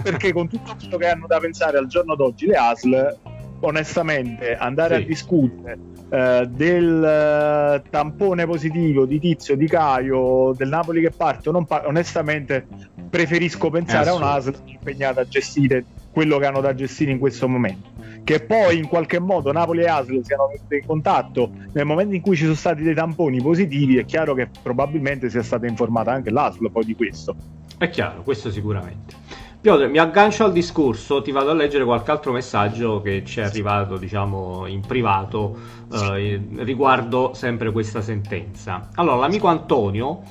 Perché 0.00 0.32
con 0.32 0.48
tutto 0.48 0.76
quello 0.78 0.96
che 0.96 1.08
hanno 1.08 1.26
da 1.26 1.40
pensare 1.40 1.76
al 1.76 1.88
giorno 1.88 2.14
d'oggi 2.14 2.46
le 2.46 2.54
ASL 2.54 3.18
onestamente 3.62 4.56
andare 4.56 4.96
sì. 4.96 5.02
a 5.02 5.06
discutere 5.06 5.78
eh, 6.10 6.46
del 6.48 7.04
eh, 7.04 7.82
tampone 7.88 8.44
positivo 8.46 9.04
di 9.04 9.18
Tizio, 9.18 9.56
di 9.56 9.66
Caio, 9.66 10.52
del 10.56 10.68
Napoli 10.68 11.00
che 11.00 11.10
parte 11.10 11.50
parte, 11.50 11.86
onestamente 11.86 12.66
preferisco 13.08 13.70
pensare 13.70 14.10
a 14.10 14.14
un'ASL 14.14 14.54
impegnata 14.64 15.20
a 15.20 15.24
gestire 15.26 15.84
quello 16.10 16.38
che 16.38 16.46
hanno 16.46 16.60
da 16.60 16.74
gestire 16.74 17.10
in 17.12 17.18
questo 17.18 17.48
momento. 17.48 17.88
Che 18.24 18.40
poi 18.40 18.78
in 18.78 18.88
qualche 18.88 19.18
modo 19.18 19.50
Napoli 19.52 19.82
e 19.82 19.88
ASL 19.88 20.22
siano 20.22 20.48
venute 20.48 20.76
in 20.76 20.86
contatto 20.86 21.50
nel 21.72 21.86
momento 21.86 22.14
in 22.14 22.20
cui 22.20 22.36
ci 22.36 22.42
sono 22.42 22.54
stati 22.54 22.82
dei 22.82 22.94
tamponi 22.94 23.40
positivi, 23.40 23.96
è 23.96 24.04
chiaro 24.04 24.34
che 24.34 24.48
probabilmente 24.62 25.30
sia 25.30 25.42
stata 25.42 25.66
informata 25.66 26.12
anche 26.12 26.30
l'ASL 26.30 26.70
poi 26.70 26.84
di 26.84 26.94
questo. 26.94 27.34
È 27.78 27.88
chiaro, 27.88 28.22
questo 28.22 28.50
sicuramente. 28.50 29.14
Piotr, 29.60 29.88
mi 29.88 29.98
aggancio 29.98 30.44
al 30.44 30.52
discorso, 30.52 31.20
ti 31.20 31.32
vado 31.32 31.50
a 31.50 31.52
leggere 31.52 31.84
qualche 31.84 32.10
altro 32.10 32.32
messaggio 32.32 33.02
che 33.02 33.22
ci 33.26 33.40
è 33.40 33.42
arrivato, 33.42 33.98
diciamo, 33.98 34.64
in 34.66 34.80
privato 34.80 35.54
eh, 35.92 36.40
riguardo 36.60 37.34
sempre 37.34 37.70
questa 37.70 38.00
sentenza. 38.00 38.88
Allora, 38.94 39.16
l'amico 39.16 39.48
Antonio 39.48 40.22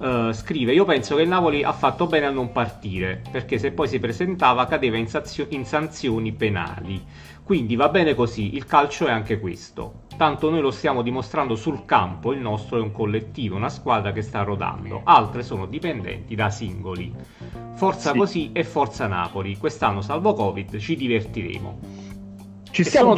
eh, 0.00 0.30
scrive: 0.32 0.72
Io 0.72 0.86
penso 0.86 1.16
che 1.16 1.22
il 1.22 1.28
Napoli 1.28 1.62
ha 1.62 1.72
fatto 1.72 2.06
bene 2.06 2.24
a 2.24 2.30
non 2.30 2.50
partire 2.50 3.20
perché 3.30 3.58
se 3.58 3.72
poi 3.72 3.88
si 3.88 3.98
presentava 3.98 4.64
cadeva 4.64 4.96
in, 4.96 5.06
sazio- 5.06 5.48
in 5.50 5.66
sanzioni 5.66 6.32
penali. 6.32 7.04
Quindi 7.48 7.76
va 7.76 7.88
bene 7.88 8.14
così, 8.14 8.56
il 8.56 8.66
calcio 8.66 9.06
è 9.06 9.10
anche 9.10 9.40
questo. 9.40 10.02
Tanto 10.18 10.50
noi 10.50 10.60
lo 10.60 10.70
stiamo 10.70 11.00
dimostrando 11.00 11.56
sul 11.56 11.86
campo, 11.86 12.34
il 12.34 12.40
nostro 12.40 12.76
è 12.76 12.80
un 12.82 12.92
collettivo, 12.92 13.56
una 13.56 13.70
squadra 13.70 14.12
che 14.12 14.20
sta 14.20 14.42
rodando, 14.42 15.00
altre 15.02 15.42
sono 15.42 15.64
dipendenti 15.64 16.34
da 16.34 16.50
singoli. 16.50 17.10
Forza 17.72 18.12
sì. 18.12 18.18
così 18.18 18.50
e 18.52 18.64
forza 18.64 19.06
Napoli. 19.06 19.56
Quest'anno, 19.56 20.02
salvo 20.02 20.34
Covid, 20.34 20.76
ci 20.76 20.94
divertiremo. 20.94 21.78
Ci 22.70 22.84
stiamo... 22.84 23.16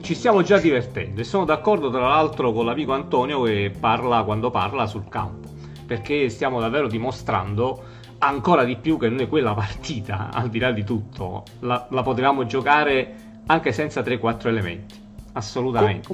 ci 0.00 0.14
stiamo... 0.16 0.42
già 0.42 0.58
divertendo 0.58 1.20
e 1.20 1.24
sono 1.24 1.44
d'accordo 1.44 1.90
tra 1.90 2.08
l'altro 2.08 2.52
con 2.52 2.64
l'amico 2.64 2.92
Antonio 2.92 3.42
che 3.42 3.72
parla 3.78 4.24
quando 4.24 4.50
parla 4.50 4.88
sul 4.88 5.08
campo 5.08 5.46
perché 5.86 6.28
stiamo 6.28 6.58
davvero 6.58 6.88
dimostrando 6.88 7.84
ancora 8.18 8.64
di 8.64 8.74
più 8.74 8.98
che 8.98 9.08
noi 9.08 9.28
quella 9.28 9.54
partita, 9.54 10.30
al 10.32 10.48
di 10.48 10.58
là 10.58 10.72
di 10.72 10.82
tutto, 10.82 11.44
la, 11.60 11.86
la 11.88 12.02
potevamo 12.02 12.46
giocare 12.46 13.29
anche 13.46 13.72
senza 13.72 14.00
3-4 14.00 14.46
elementi. 14.48 15.08
Assolutamente. 15.32 16.08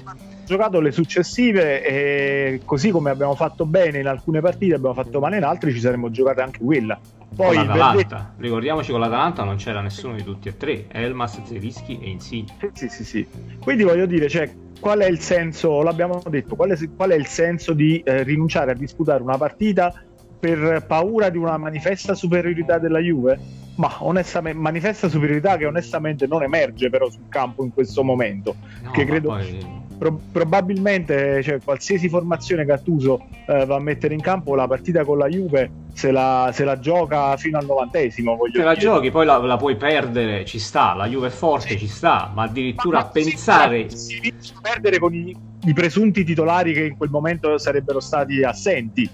giocato 0.45 0.81
le 0.81 0.93
successive 0.93 1.83
e 1.83 2.61
così 2.65 2.91
come 2.91 3.11
abbiamo 3.11 3.35
fatto 3.35 3.65
bene 3.65 3.99
in 3.99 4.07
alcune 4.07 4.41
partite, 4.41 4.75
abbiamo 4.75 4.95
fatto 4.95 5.21
male 5.21 5.39
in 5.39 5.45
altre, 5.45 5.73
ci 5.73 5.81
saremmo 5.81 6.11
giocate 6.11 6.43
anche 6.43 6.61
quella. 6.63 6.99
Poi 7.35 7.57
con 7.57 7.67
l'Atalanta, 7.67 7.97
verdetto... 7.97 8.25
ricordiamoci 8.39 8.91
con 8.91 9.01
l'Atalanta 9.01 9.45
non 9.45 9.57
c'era 9.57 9.81
nessuno 9.81 10.15
di 10.15 10.23
tutti 10.23 10.49
e 10.49 10.57
tre, 10.57 10.87
Elmas, 10.89 11.43
Zerischi 11.43 11.99
e 12.01 12.09
Insigne. 12.09 12.55
Sì, 12.73 12.89
sì, 12.89 13.05
sì. 13.05 13.27
Quindi 13.61 13.83
voglio 13.83 14.07
dire, 14.07 14.29
cioè, 14.29 14.51
qual 14.79 15.01
è 15.01 15.07
il 15.07 15.19
senso, 15.19 15.83
l'abbiamo 15.83 16.23
detto, 16.29 16.55
qual 16.55 16.71
è, 16.71 16.91
qual 16.95 17.11
è 17.11 17.15
il 17.15 17.27
senso 17.27 17.73
di 17.73 18.01
eh, 18.01 18.23
rinunciare 18.23 18.71
a 18.71 18.75
disputare 18.75 19.23
una 19.23 19.37
partita 19.37 19.93
per 20.39 20.85
paura 20.87 21.29
di 21.29 21.39
una 21.39 21.57
manifesta 21.57 22.15
superiorità 22.15 22.79
della 22.79 23.01
Juve? 23.01 23.65
Ma 23.77 23.95
onestamente, 24.01 24.59
manifesta 24.59 25.09
superiorità 25.09 25.57
che 25.57 25.67
onestamente 25.67 26.27
non 26.27 26.43
emerge 26.43 26.91
però 26.91 27.09
sul 27.11 27.29
campo 27.29 27.65
in 27.65 27.73
questo 27.73 28.03
momento. 28.03 28.57
No, 28.83 28.91
che 28.91 29.05
credo... 29.05 29.29
Poi 29.29 29.85
Pro- 29.97 30.21
probabilmente 30.31 31.43
cioè, 31.43 31.59
qualsiasi 31.65 32.11
formazione 32.11 32.67
Gattuso 32.67 33.29
eh, 33.47 33.65
va 33.65 33.77
a 33.77 33.81
mettere 33.81 34.13
in 34.13 34.21
campo 34.21 34.55
la 34.55 34.67
partita 34.67 35.05
con 35.05 35.17
la 35.17 35.27
Juve 35.27 35.71
se 35.95 36.11
la, 36.11 36.51
se 36.53 36.65
la 36.65 36.79
gioca 36.79 37.35
fino 37.39 37.57
al 37.57 37.65
novantesimo 37.65 38.37
se 38.53 38.63
la 38.63 38.75
giochi 38.75 39.11
poi 39.11 39.25
la, 39.25 39.39
la, 39.39 39.57
puoi 39.57 39.77
perdere 39.77 40.45
ci 40.45 40.59
sta 40.59 40.93
la 40.93 41.07
Juve 41.09 41.29
è 41.29 41.31
forte 41.31 41.69
sì. 41.69 41.79
ci 41.79 41.87
sta 41.87 42.31
ma 42.35 42.43
addirittura 42.43 42.99
ma, 42.99 43.05
ma 43.05 43.11
pensare 43.11 43.89
si, 43.89 43.97
si 43.97 44.19
riesce 44.21 44.53
a 44.55 44.61
perdere 44.61 44.99
con 44.99 45.15
i, 45.15 45.35
i, 45.65 45.73
presunti 45.73 46.25
titolari 46.25 46.75
che 46.75 46.85
in 46.85 46.97
quel 46.99 47.09
momento 47.09 47.57
sarebbero 47.57 48.01
stati 48.01 48.43
assenti 48.43 49.09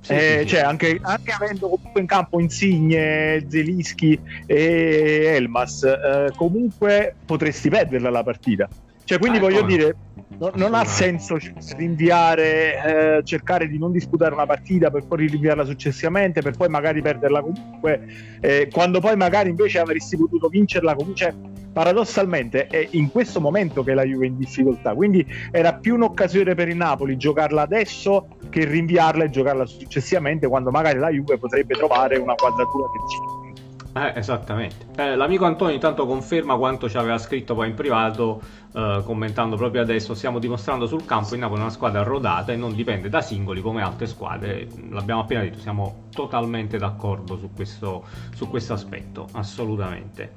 sì, 0.00 0.12
eh, 0.12 0.38
sì, 0.40 0.46
cioè, 0.48 0.60
anche, 0.60 0.98
anche, 1.02 1.32
avendo 1.32 1.68
comunque 1.68 2.00
in 2.00 2.06
campo 2.06 2.40
Insigne, 2.40 3.46
Zelischi 3.48 4.18
e 4.46 5.24
Elmas, 5.34 5.82
eh, 5.82 6.32
comunque 6.36 7.14
potresti 7.24 7.68
perderla 7.68 8.10
la 8.10 8.22
partita. 8.22 8.68
Cioè, 9.04 9.18
quindi 9.18 9.38
ah, 9.38 9.40
voglio 9.40 9.62
dire, 9.62 9.96
no, 10.38 10.52
non 10.54 10.74
ha 10.74 10.84
senso 10.84 11.36
rinviare, 11.76 13.18
eh, 13.18 13.24
cercare 13.24 13.68
di 13.68 13.78
non 13.78 13.92
disputare 13.92 14.34
una 14.34 14.46
partita 14.46 14.90
per 14.90 15.06
poi 15.06 15.26
rinviarla 15.26 15.64
successivamente, 15.64 16.42
per 16.42 16.56
poi 16.56 16.68
magari 16.68 17.02
perderla 17.02 17.40
comunque, 17.40 18.06
eh, 18.40 18.68
quando 18.72 19.00
poi 19.00 19.16
magari 19.16 19.50
invece 19.50 19.78
avresti 19.78 20.16
potuto 20.16 20.48
vincerla 20.48 20.94
comunque. 20.94 21.16
Cioè, 21.16 21.34
paradossalmente 21.72 22.66
è 22.66 22.88
in 22.92 23.10
questo 23.10 23.40
momento 23.40 23.82
che 23.82 23.94
la 23.94 24.02
Juve 24.02 24.26
è 24.26 24.28
in 24.28 24.38
difficoltà, 24.38 24.94
quindi 24.94 25.24
era 25.50 25.74
più 25.74 25.94
un'occasione 25.94 26.54
per 26.54 26.68
il 26.68 26.76
Napoli 26.76 27.16
giocarla 27.16 27.62
adesso 27.62 28.28
che 28.48 28.64
rinviarla 28.64 29.24
e 29.24 29.30
giocarla 29.30 29.66
successivamente, 29.66 30.48
quando 30.48 30.70
magari 30.70 30.98
la 30.98 31.10
Juve 31.10 31.38
potrebbe 31.38 31.74
trovare 31.74 32.16
una 32.16 32.34
quadratura 32.34 32.86
del 32.92 33.08
ciclo. 33.08 33.49
Eh, 33.92 34.12
esattamente. 34.14 34.86
Eh, 34.96 35.16
l'amico 35.16 35.44
Antonio 35.44 35.74
intanto 35.74 36.06
conferma 36.06 36.56
quanto 36.56 36.88
ci 36.88 36.96
aveva 36.96 37.18
scritto 37.18 37.54
poi 37.54 37.70
in 37.70 37.74
privato, 37.74 38.40
eh, 38.72 39.02
commentando 39.04 39.56
proprio 39.56 39.82
adesso, 39.82 40.14
stiamo 40.14 40.38
dimostrando 40.38 40.86
sul 40.86 41.04
campo 41.04 41.34
in 41.34 41.40
Napoli 41.40 41.60
una 41.60 41.70
squadra 41.70 42.02
rodata 42.02 42.52
e 42.52 42.56
non 42.56 42.74
dipende 42.74 43.08
da 43.08 43.20
singoli 43.20 43.60
come 43.60 43.82
altre 43.82 44.06
squadre. 44.06 44.68
L'abbiamo 44.90 45.22
appena 45.22 45.40
detto, 45.40 45.58
siamo 45.58 46.04
totalmente 46.12 46.78
d'accordo 46.78 47.36
su 47.36 47.50
questo, 47.52 48.04
su 48.32 48.48
questo 48.48 48.74
aspetto, 48.74 49.26
assolutamente. 49.32 50.34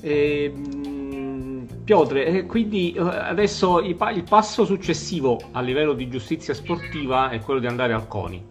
E, 0.00 0.44
ehm, 0.44 1.66
Piotre, 1.84 2.46
quindi 2.46 2.92
eh, 2.92 3.00
adesso 3.00 3.80
il, 3.80 3.96
il 4.14 4.22
passo 4.22 4.64
successivo 4.64 5.38
a 5.52 5.60
livello 5.60 5.92
di 5.92 6.08
giustizia 6.08 6.54
sportiva 6.54 7.28
è 7.28 7.40
quello 7.40 7.60
di 7.60 7.66
andare 7.66 7.92
al 7.92 8.08
CONI 8.08 8.44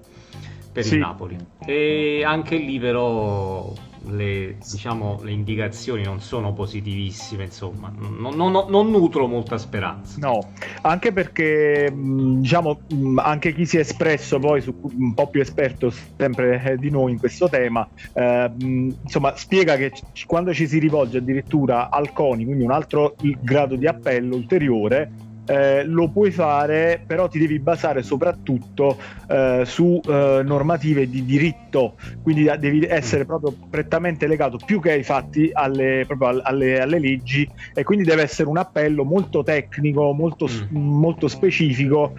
per 0.71 0.83
sì. 0.83 0.93
il 0.93 0.99
Napoli. 0.99 1.37
E 1.65 2.23
anche 2.23 2.57
lì 2.57 2.79
però 2.79 3.73
le, 4.05 4.57
diciamo, 4.69 5.19
le 5.23 5.31
indicazioni 5.31 6.03
non 6.03 6.19
sono 6.21 6.53
positivissime, 6.53 7.45
insomma, 7.45 7.91
non, 7.97 8.35
non, 8.35 8.51
non, 8.51 8.89
nutro 8.89 9.27
molta 9.27 9.57
speranza. 9.57 10.17
No, 10.19 10.39
anche 10.81 11.11
perché 11.11 11.93
diciamo, 11.93 12.79
anche 13.15 13.53
chi 13.53 13.65
si 13.65 13.77
è 13.77 13.81
espresso 13.81 14.39
poi 14.39 14.61
su, 14.61 14.75
un 14.81 15.13
po' 15.13 15.27
più 15.27 15.41
esperto 15.41 15.91
sempre 15.91 16.61
eh, 16.63 16.77
di 16.77 16.89
noi 16.89 17.13
in 17.13 17.19
questo 17.19 17.49
tema, 17.49 17.87
eh, 18.13 18.51
insomma, 18.59 19.35
spiega 19.35 19.75
che 19.75 19.91
quando 20.25 20.53
ci 20.53 20.67
si 20.67 20.79
rivolge 20.79 21.17
addirittura 21.17 21.89
al 21.89 22.13
CONI, 22.13 22.45
quindi 22.45 22.63
un 22.63 22.71
altro 22.71 23.15
grado 23.41 23.75
di 23.75 23.87
appello 23.87 24.35
ulteriore, 24.35 25.26
eh, 25.47 25.83
lo 25.85 26.09
puoi 26.09 26.31
fare, 26.31 27.01
però 27.05 27.27
ti 27.27 27.39
devi 27.39 27.59
basare 27.59 28.03
soprattutto 28.03 28.97
eh, 29.27 29.63
su 29.65 29.99
eh, 30.05 30.41
normative 30.43 31.09
di 31.09 31.23
diritto, 31.25 31.95
quindi 32.21 32.49
devi 32.59 32.85
essere 32.85 33.25
proprio 33.25 33.55
prettamente 33.69 34.27
legato 34.27 34.59
più 34.63 34.81
che 34.81 34.91
ai 34.91 35.03
fatti 35.03 35.49
alle, 35.53 36.05
alle, 36.43 36.79
alle 36.79 36.99
leggi 36.99 37.49
e 37.73 37.83
quindi 37.83 38.03
deve 38.03 38.23
essere 38.23 38.49
un 38.49 38.57
appello 38.57 39.03
molto 39.03 39.43
tecnico, 39.43 40.11
molto, 40.11 40.47
mm. 40.47 40.75
molto 40.75 41.27
specifico 41.27 42.13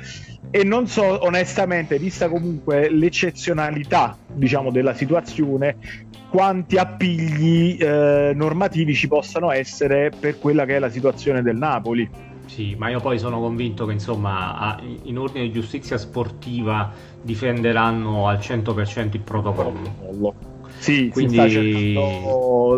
e 0.51 0.65
non 0.65 0.87
so 0.87 1.25
onestamente, 1.25 1.99
vista 1.99 2.29
comunque 2.29 2.89
l'eccezionalità 2.91 4.17
diciamo, 4.33 4.71
della 4.71 4.95
situazione, 4.95 5.77
quanti 6.31 6.77
appigli 6.77 7.77
eh, 7.79 8.33
normativi 8.35 8.95
ci 8.95 9.09
possano 9.09 9.51
essere 9.51 10.11
per 10.19 10.39
quella 10.39 10.65
che 10.65 10.77
è 10.77 10.79
la 10.79 10.91
situazione 10.91 11.43
del 11.43 11.57
Napoli. 11.57 12.09
Sì, 12.49 12.75
ma 12.77 12.89
io 12.89 12.99
poi 12.99 13.19
sono 13.19 13.41
convinto 13.41 13.85
che 13.85 13.93
insomma 13.93 14.79
in 15.03 15.19
ordine 15.19 15.45
di 15.45 15.53
giustizia 15.53 15.99
sportiva 15.99 16.91
difenderanno 17.21 18.27
al 18.27 18.39
100% 18.39 19.11
il 19.13 19.21
protocollo. 19.21 20.35
Sì, 20.79 21.11
quindi 21.13 21.95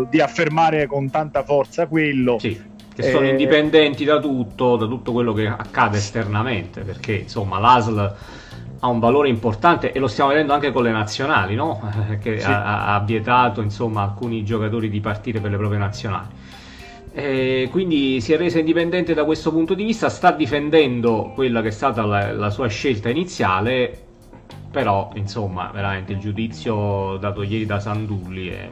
di 0.09 0.21
affermare 0.21 0.87
con 0.87 1.09
tanta 1.09 1.43
forza 1.43 1.87
quello. 1.87 2.37
Sì, 2.39 2.59
che 2.93 3.11
sono 3.11 3.25
eh... 3.25 3.29
indipendenti 3.29 4.03
da 4.03 4.19
tutto, 4.19 4.75
da 4.75 4.85
tutto 4.87 5.13
quello 5.13 5.31
che 5.33 5.47
accade 5.47 5.97
esternamente, 5.97 6.81
perché 6.81 7.13
insomma 7.13 7.57
l'ASL 7.59 8.15
ha 8.83 8.87
un 8.87 8.99
valore 8.99 9.29
importante 9.29 9.91
e 9.91 9.99
lo 9.99 10.07
stiamo 10.07 10.31
vedendo 10.31 10.53
anche 10.53 10.71
con 10.71 10.83
le 10.83 10.91
nazionali, 10.91 11.55
no? 11.55 11.79
che 12.21 12.39
sì. 12.39 12.45
ha, 12.45 12.95
ha, 12.95 12.99
vietato 12.99 13.61
insomma 13.61 14.01
alcuni 14.01 14.43
giocatori 14.43 14.89
di 14.89 14.99
partire 14.99 15.39
per 15.39 15.51
le 15.51 15.57
proprie 15.57 15.79
nazionali. 15.79 16.27
E 17.13 17.67
quindi 17.71 18.21
si 18.21 18.31
è 18.31 18.37
resa 18.37 18.59
indipendente 18.59 19.13
da 19.13 19.25
questo 19.25 19.51
punto 19.51 19.73
di 19.73 19.83
vista, 19.83 20.07
sta 20.07 20.31
difendendo 20.31 21.31
quella 21.35 21.61
che 21.61 21.67
è 21.67 21.71
stata 21.71 22.05
la, 22.05 22.31
la 22.31 22.49
sua 22.49 22.67
scelta 22.67 23.09
iniziale, 23.09 24.05
però 24.71 25.11
insomma 25.15 25.69
veramente 25.73 26.13
il 26.13 26.19
giudizio 26.19 27.17
dato 27.17 27.43
ieri 27.43 27.65
da 27.65 27.79
Sandulli 27.81 28.47
è 28.47 28.69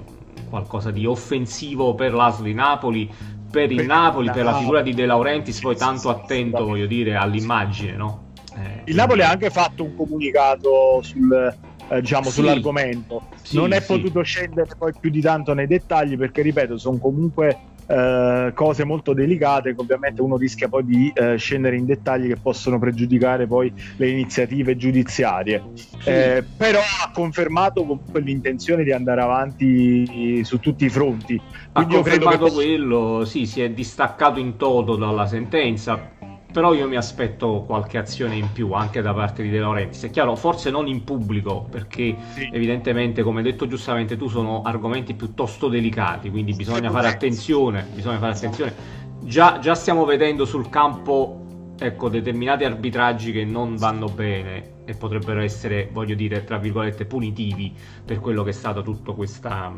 qualcosa 0.49 0.89
di 0.89 1.05
offensivo 1.05 1.95
per 1.95 2.13
l'Aslo 2.13 2.45
di 2.45 2.53
Napoli, 2.53 3.11
per 3.51 3.71
il 3.71 3.85
Napoli, 3.85 4.31
per 4.31 4.45
la 4.45 4.57
figura 4.57 4.81
di 4.81 4.93
De 4.93 5.05
Laurentiis, 5.05 5.59
poi 5.59 5.75
tanto 5.75 6.09
attento 6.09 6.63
voglio 6.65 6.85
dire 6.85 7.15
all'immagine. 7.15 7.97
No? 7.97 8.27
Eh, 8.55 8.83
il 8.85 8.95
Napoli 8.95 9.21
ha 9.21 9.29
anche 9.29 9.49
fatto 9.49 9.83
un 9.83 9.95
comunicato 9.95 11.01
sul, 11.01 11.57
eh, 11.89 11.99
diciamo, 11.99 12.25
sì, 12.25 12.31
sull'argomento. 12.31 13.23
Sì, 13.41 13.57
non 13.57 13.73
è 13.73 13.81
sì. 13.81 13.87
potuto 13.87 14.21
scendere 14.21 14.69
poi 14.77 14.93
più 14.97 15.09
di 15.09 15.19
tanto 15.19 15.53
nei 15.53 15.67
dettagli 15.67 16.17
perché, 16.17 16.41
ripeto, 16.41 16.77
sono 16.77 16.97
comunque 16.97 17.57
eh, 17.89 18.51
cose 18.53 18.83
molto 18.83 19.13
delicate 19.13 19.73
che 19.73 19.81
ovviamente 19.81 20.21
uno 20.21 20.37
rischia 20.37 20.67
poi 20.67 20.85
di 20.85 21.11
eh, 21.11 21.37
scendere 21.37 21.75
in 21.75 21.87
dettagli 21.87 22.27
che 22.27 22.37
possono 22.37 22.77
pregiudicare 22.77 23.47
poi 23.47 23.73
le 23.95 24.09
iniziative 24.09 24.75
giudiziarie. 24.75 25.63
Sì. 25.73 26.09
Eh, 26.09 26.43
però 26.55 26.79
ha 26.79 27.09
confermato 27.11 27.83
comunque 27.83 28.21
l'intenzione 28.21 28.83
di 28.83 28.91
andare 28.91 29.21
avanti 29.21 30.43
su 30.43 30.59
tutti 30.59 30.85
i 30.85 30.89
fronti. 30.89 31.41
Quindi 31.71 31.95
ha 31.95 31.97
confermato 31.97 32.45
che... 32.45 32.51
quello, 32.51 33.25
sì, 33.25 33.47
si 33.47 33.61
è 33.61 33.71
distaccato 33.71 34.39
in 34.39 34.55
toto 34.57 34.95
dalla 34.95 35.25
sentenza 35.25 36.17
però 36.51 36.73
io 36.73 36.87
mi 36.87 36.95
aspetto 36.95 37.63
qualche 37.65 37.97
azione 37.97 38.35
in 38.35 38.51
più 38.51 38.71
anche 38.71 39.01
da 39.01 39.13
parte 39.13 39.43
di 39.43 39.49
De 39.49 39.59
Laurentiis. 39.59 40.03
È 40.03 40.09
chiaro, 40.09 40.35
forse 40.35 40.71
non 40.71 40.87
in 40.87 41.03
pubblico, 41.03 41.67
perché 41.69 42.15
sì. 42.33 42.49
evidentemente, 42.51 43.21
come 43.21 43.39
hai 43.39 43.43
detto 43.43 43.67
giustamente 43.67 44.17
tu, 44.17 44.27
sono 44.27 44.63
argomenti 44.63 45.13
piuttosto 45.13 45.67
delicati, 45.67 46.29
quindi 46.29 46.53
bisogna 46.53 46.89
fare 46.89 47.07
attenzione, 47.07 47.85
bisogna 47.93 48.17
fare 48.17 48.33
attenzione. 48.33 48.73
Già, 49.21 49.59
già 49.59 49.75
stiamo 49.75 50.05
vedendo 50.05 50.45
sul 50.45 50.69
campo 50.69 51.45
ecco, 51.77 52.09
determinati 52.09 52.63
arbitraggi 52.63 53.31
che 53.31 53.45
non 53.45 53.75
vanno 53.75 54.07
bene 54.07 54.77
e 54.85 54.95
potrebbero 54.95 55.41
essere, 55.41 55.89
voglio 55.91 56.15
dire, 56.15 56.43
tra 56.43 56.57
virgolette, 56.57 57.05
punitivi 57.05 57.73
per 58.03 58.19
quello 58.19 58.43
che 58.43 58.49
è 58.49 58.53
stato 58.53 58.81
tutto 58.81 59.13
questa, 59.13 59.71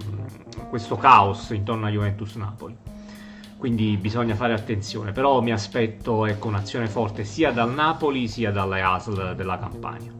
questo 0.70 0.96
caos 0.96 1.50
intorno 1.50 1.86
a 1.88 1.90
Juventus 1.90 2.36
Napoli 2.36 2.78
quindi 3.62 3.96
bisogna 3.96 4.34
fare 4.34 4.54
attenzione, 4.54 5.12
però 5.12 5.40
mi 5.40 5.52
aspetto 5.52 6.26
ecco, 6.26 6.48
un'azione 6.48 6.88
forte 6.88 7.24
sia 7.24 7.52
dal 7.52 7.72
Napoli 7.72 8.28
sia 8.28 8.50
dalle 8.50 8.82
ASL 8.82 9.36
della 9.36 9.60
Campania. 9.60 10.12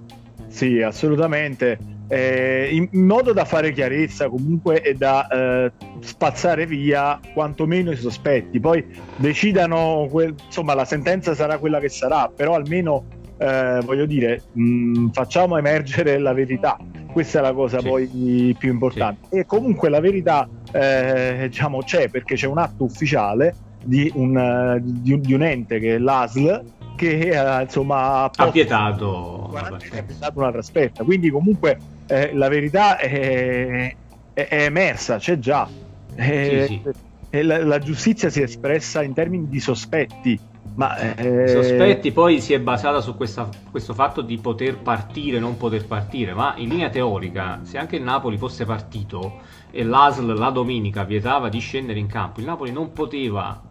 Sì, 0.48 0.80
assolutamente, 0.80 1.80
eh, 2.08 2.70
in 2.72 3.04
modo 3.04 3.34
da 3.34 3.44
fare 3.44 3.72
chiarezza 3.72 4.30
comunque 4.30 4.84
e 4.84 4.94
da 4.94 5.26
eh, 5.28 5.72
spazzare 6.02 6.68
via 6.68 7.20
quantomeno 7.34 7.90
i 7.90 7.96
sospetti, 7.96 8.60
poi 8.60 8.86
decidano, 9.16 10.08
que- 10.12 10.36
insomma 10.46 10.76
la 10.76 10.86
sentenza 10.86 11.34
sarà 11.34 11.58
quella 11.58 11.80
che 11.80 11.90
sarà, 11.90 12.32
però 12.36 12.54
almeno 12.54 13.06
eh, 13.40 13.82
voglio 13.84 14.06
dire, 14.06 14.44
mh, 14.52 14.64
mm, 14.64 15.08
facciamo 15.14 15.58
emergere 15.58 16.20
la 16.20 16.34
verità, 16.34 16.78
questa 17.12 17.40
è 17.40 17.42
la 17.42 17.54
cosa 17.54 17.80
sì. 17.80 17.88
poi 17.88 18.56
più 18.56 18.70
importante. 18.72 19.26
Sì. 19.32 19.38
E 19.40 19.46
comunque 19.48 19.90
la 19.90 20.00
verità 20.00 20.48
eh, 20.72 21.48
diciamo, 21.50 21.80
c'è 21.80 22.10
perché 22.10 22.36
c'è 22.36 22.48
un 22.48 22.58
atto 22.58 22.84
ufficiale 22.84 23.56
di 23.84 24.12
un, 24.16 24.80
di, 24.82 25.20
di 25.20 25.34
un 25.34 25.44
ente 25.44 25.80
che 25.80 25.96
è 25.96 25.98
l'ASL 25.98 26.64
che 26.96 27.30
eh, 27.30 27.62
insomma 27.64 28.30
ha 28.30 28.52
vietato 28.52 29.50
un'altra 29.50 30.60
aspetta. 30.60 31.04
Quindi 31.04 31.30
comunque 31.30 31.78
eh, 32.08 32.34
la 32.34 32.48
verità 32.48 32.98
è, 32.98 33.96
è, 34.34 34.48
è, 34.48 34.64
emersa, 34.64 35.18
c'è 35.18 35.40
già. 35.40 35.68
Sì, 36.16 36.66
sì. 36.68 37.44
La, 37.44 37.64
la, 37.64 37.80
giustizia 37.80 38.30
si 38.30 38.42
è 38.42 38.44
espressa 38.44 39.02
in 39.02 39.14
termini 39.14 39.48
di 39.48 39.62
sospetti 39.62 40.38
ma, 40.74 41.16
eh... 41.16 41.48
Sospetti 41.48 42.12
poi 42.12 42.40
si 42.40 42.54
è 42.54 42.60
basata 42.60 43.02
su 43.02 43.16
questa, 43.16 43.50
questo 43.70 43.94
fatto 43.94 44.22
di 44.22 44.38
poter 44.38 44.78
partire, 44.78 45.40
non 45.40 45.58
poter 45.58 45.86
partire, 45.86 46.34
ma 46.34 46.54
in 46.58 46.70
linea 46.70 46.90
teorica, 46.90 47.60
se 47.64 47.78
anche 47.78 47.98
il 47.98 48.04
Napoli 48.04 48.38
fosse 48.38 48.66
partito 48.66 49.40
e 49.72 49.84
l'ASL 49.84 50.34
la 50.38 50.50
domenica 50.50 51.04
vietava 51.04 51.50
di 51.50 51.60
scendere 51.60 52.00
in 52.00 52.08
campo, 52.08 52.40
il 52.40 52.46
Napoli 52.46 52.72
non 52.72 52.92
poteva 52.92 53.62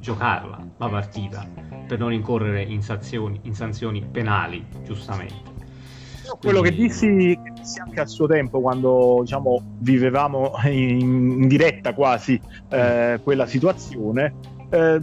giocarla 0.00 0.66
la 0.76 0.88
partita 0.88 1.46
per 1.86 1.98
non 1.98 2.12
incorrere 2.12 2.62
in 2.62 2.82
sanzioni, 2.82 3.40
in 3.42 3.54
sanzioni 3.54 4.04
penali, 4.10 4.64
giustamente. 4.84 5.56
Quello 6.40 6.60
che, 6.60 6.72
dissi, 6.72 7.06
che 7.42 7.52
dissi, 7.54 7.80
anche 7.80 8.00
a 8.00 8.06
suo 8.06 8.26
tempo 8.26 8.60
quando 8.60 9.20
diciamo, 9.22 9.62
vivevamo 9.78 10.52
in, 10.64 11.00
in 11.00 11.48
diretta 11.48 11.94
quasi 11.94 12.38
eh, 12.68 13.18
quella 13.22 13.46
situazione 13.46 14.56
eh, 14.70 15.00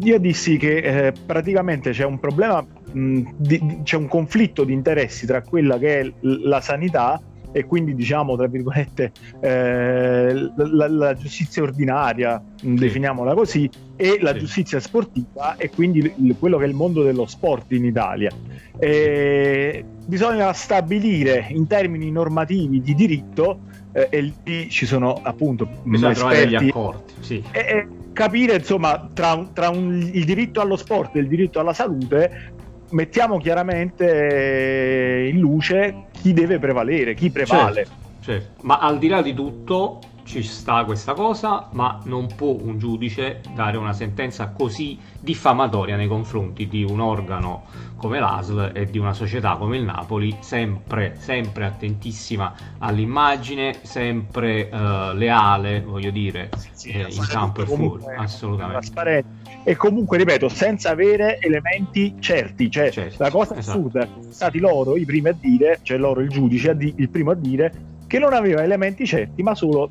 io 0.00 0.18
dissi 0.18 0.56
che 0.56 0.76
eh, 0.78 1.12
praticamente 1.26 1.90
c'è 1.90 2.04
un 2.04 2.18
problema, 2.18 2.64
mh, 2.92 3.20
di, 3.36 3.80
c'è 3.82 3.96
un 3.96 4.08
conflitto 4.08 4.64
di 4.64 4.72
interessi 4.72 5.26
tra 5.26 5.42
quella 5.42 5.78
che 5.78 6.00
è 6.00 6.12
la 6.20 6.60
sanità 6.60 7.20
e 7.52 7.66
quindi 7.66 7.94
diciamo 7.94 8.36
tra 8.36 8.46
virgolette 8.46 9.12
eh, 9.40 10.50
la, 10.56 10.88
la, 10.88 11.14
giustizia 11.14 11.62
ordinaria, 11.62 12.42
sì. 12.56 12.74
definiamola 12.74 13.34
così, 13.34 13.68
e 13.96 14.18
la 14.20 14.32
sì. 14.32 14.38
giustizia 14.40 14.80
sportiva 14.80 15.56
e 15.56 15.70
quindi 15.70 16.12
il, 16.16 16.36
quello 16.38 16.56
che 16.56 16.64
è 16.64 16.68
il 16.68 16.74
mondo 16.74 17.02
dello 17.02 17.26
sport 17.26 17.72
in 17.72 17.84
Italia. 17.84 18.30
E 18.78 19.84
bisogna 20.06 20.52
stabilire 20.52 21.46
in 21.50 21.66
termini 21.66 22.10
normativi 22.10 22.80
di 22.80 22.94
diritto 22.94 23.60
eh, 23.92 24.08
e 24.10 24.32
lì 24.42 24.70
ci 24.70 24.86
sono 24.86 25.20
appunto 25.22 25.68
bisogna 25.84 26.14
trovare 26.14 26.44
degli 26.44 26.54
accordi 26.54 27.12
sì. 27.20 27.42
e, 27.52 27.86
capire 28.12 28.56
insomma 28.56 29.08
tra, 29.12 29.48
tra 29.52 29.70
un, 29.70 30.10
il 30.12 30.24
diritto 30.24 30.60
allo 30.60 30.76
sport 30.76 31.16
e 31.16 31.20
il 31.20 31.28
diritto 31.28 31.60
alla 31.60 31.72
salute 31.72 32.54
mettiamo 32.92 33.38
chiaramente 33.38 35.28
in 35.30 35.38
luce 35.38 36.04
chi 36.12 36.32
deve 36.32 36.58
prevalere, 36.58 37.14
chi 37.14 37.30
prevale. 37.30 37.84
Certo, 37.84 37.92
certo. 38.20 38.62
Ma 38.66 38.78
al 38.78 38.98
di 38.98 39.08
là 39.08 39.20
di 39.20 39.34
tutto 39.34 40.00
ci 40.24 40.42
sta 40.42 40.84
questa 40.84 41.14
cosa, 41.14 41.68
ma 41.72 42.00
non 42.04 42.28
può 42.34 42.56
un 42.58 42.78
giudice 42.78 43.40
dare 43.54 43.76
una 43.76 43.92
sentenza 43.92 44.48
così 44.48 44.98
diffamatoria 45.18 45.96
nei 45.96 46.06
confronti 46.06 46.68
di 46.68 46.84
un 46.84 47.00
organo 47.00 47.64
come 47.96 48.18
l'ASL 48.18 48.70
e 48.74 48.86
di 48.86 48.98
una 48.98 49.12
società 49.12 49.56
come 49.56 49.76
il 49.76 49.84
Napoli, 49.84 50.36
sempre, 50.40 51.16
sempre 51.18 51.64
attentissima 51.64 52.54
all'immagine, 52.78 53.78
sempre 53.82 54.68
uh, 54.72 55.14
leale, 55.14 55.80
voglio 55.80 56.10
dire, 56.10 56.50
sì, 56.72 56.90
eh, 56.90 57.06
in 57.10 57.26
campo 57.28 57.62
e 57.62 57.66
fuori, 57.66 58.04
assolutamente. 58.16 59.41
E 59.64 59.76
comunque, 59.76 60.18
ripeto, 60.18 60.48
senza 60.48 60.90
avere 60.90 61.38
elementi 61.38 62.16
certi, 62.18 62.70
cioè 62.70 62.90
certo, 62.90 63.22
la 63.22 63.30
cosa 63.30 63.56
esatto. 63.56 63.78
assurda, 63.78 64.06
sono 64.06 64.32
stati 64.32 64.58
loro 64.58 64.96
i 64.96 65.04
primi 65.04 65.28
a 65.28 65.36
dire, 65.38 65.78
cioè 65.82 65.98
loro 65.98 66.20
il 66.20 66.28
giudice, 66.28 66.76
il 66.78 67.08
primo 67.08 67.30
a 67.30 67.34
dire 67.34 67.72
che 68.08 68.18
non 68.18 68.32
aveva 68.32 68.62
elementi 68.62 69.06
certi, 69.06 69.42
ma 69.42 69.54
solo 69.54 69.90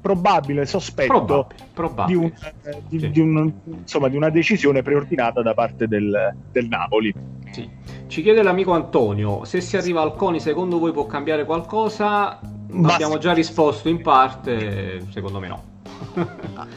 probabile 0.00 0.64
sospetto 0.66 1.24
probabile, 1.24 1.68
probabile. 1.74 2.18
Di, 2.18 2.24
un, 2.24 2.32
eh, 2.64 2.82
di, 2.88 2.98
sì. 2.98 3.10
di, 3.10 3.20
un, 3.20 3.52
insomma, 3.64 4.08
di, 4.08 4.16
una 4.16 4.30
decisione 4.30 4.82
preordinata 4.82 5.42
da 5.42 5.54
parte 5.54 5.88
del, 5.88 6.34
del 6.50 6.66
Napoli. 6.66 7.12
Sì. 7.50 7.68
Ci 8.06 8.22
chiede 8.22 8.42
l'amico 8.42 8.72
Antonio, 8.72 9.44
se 9.44 9.60
si 9.60 9.76
arriva 9.76 10.00
al 10.00 10.14
CONI 10.14 10.40
secondo 10.40 10.78
voi 10.78 10.92
può 10.92 11.06
cambiare 11.06 11.44
qualcosa? 11.44 12.40
Ma 12.70 12.92
Abbiamo 12.94 13.18
già 13.18 13.32
risposto 13.32 13.88
in 13.88 14.00
parte, 14.00 15.02
secondo 15.10 15.40
me 15.40 15.48
no. 15.48 15.62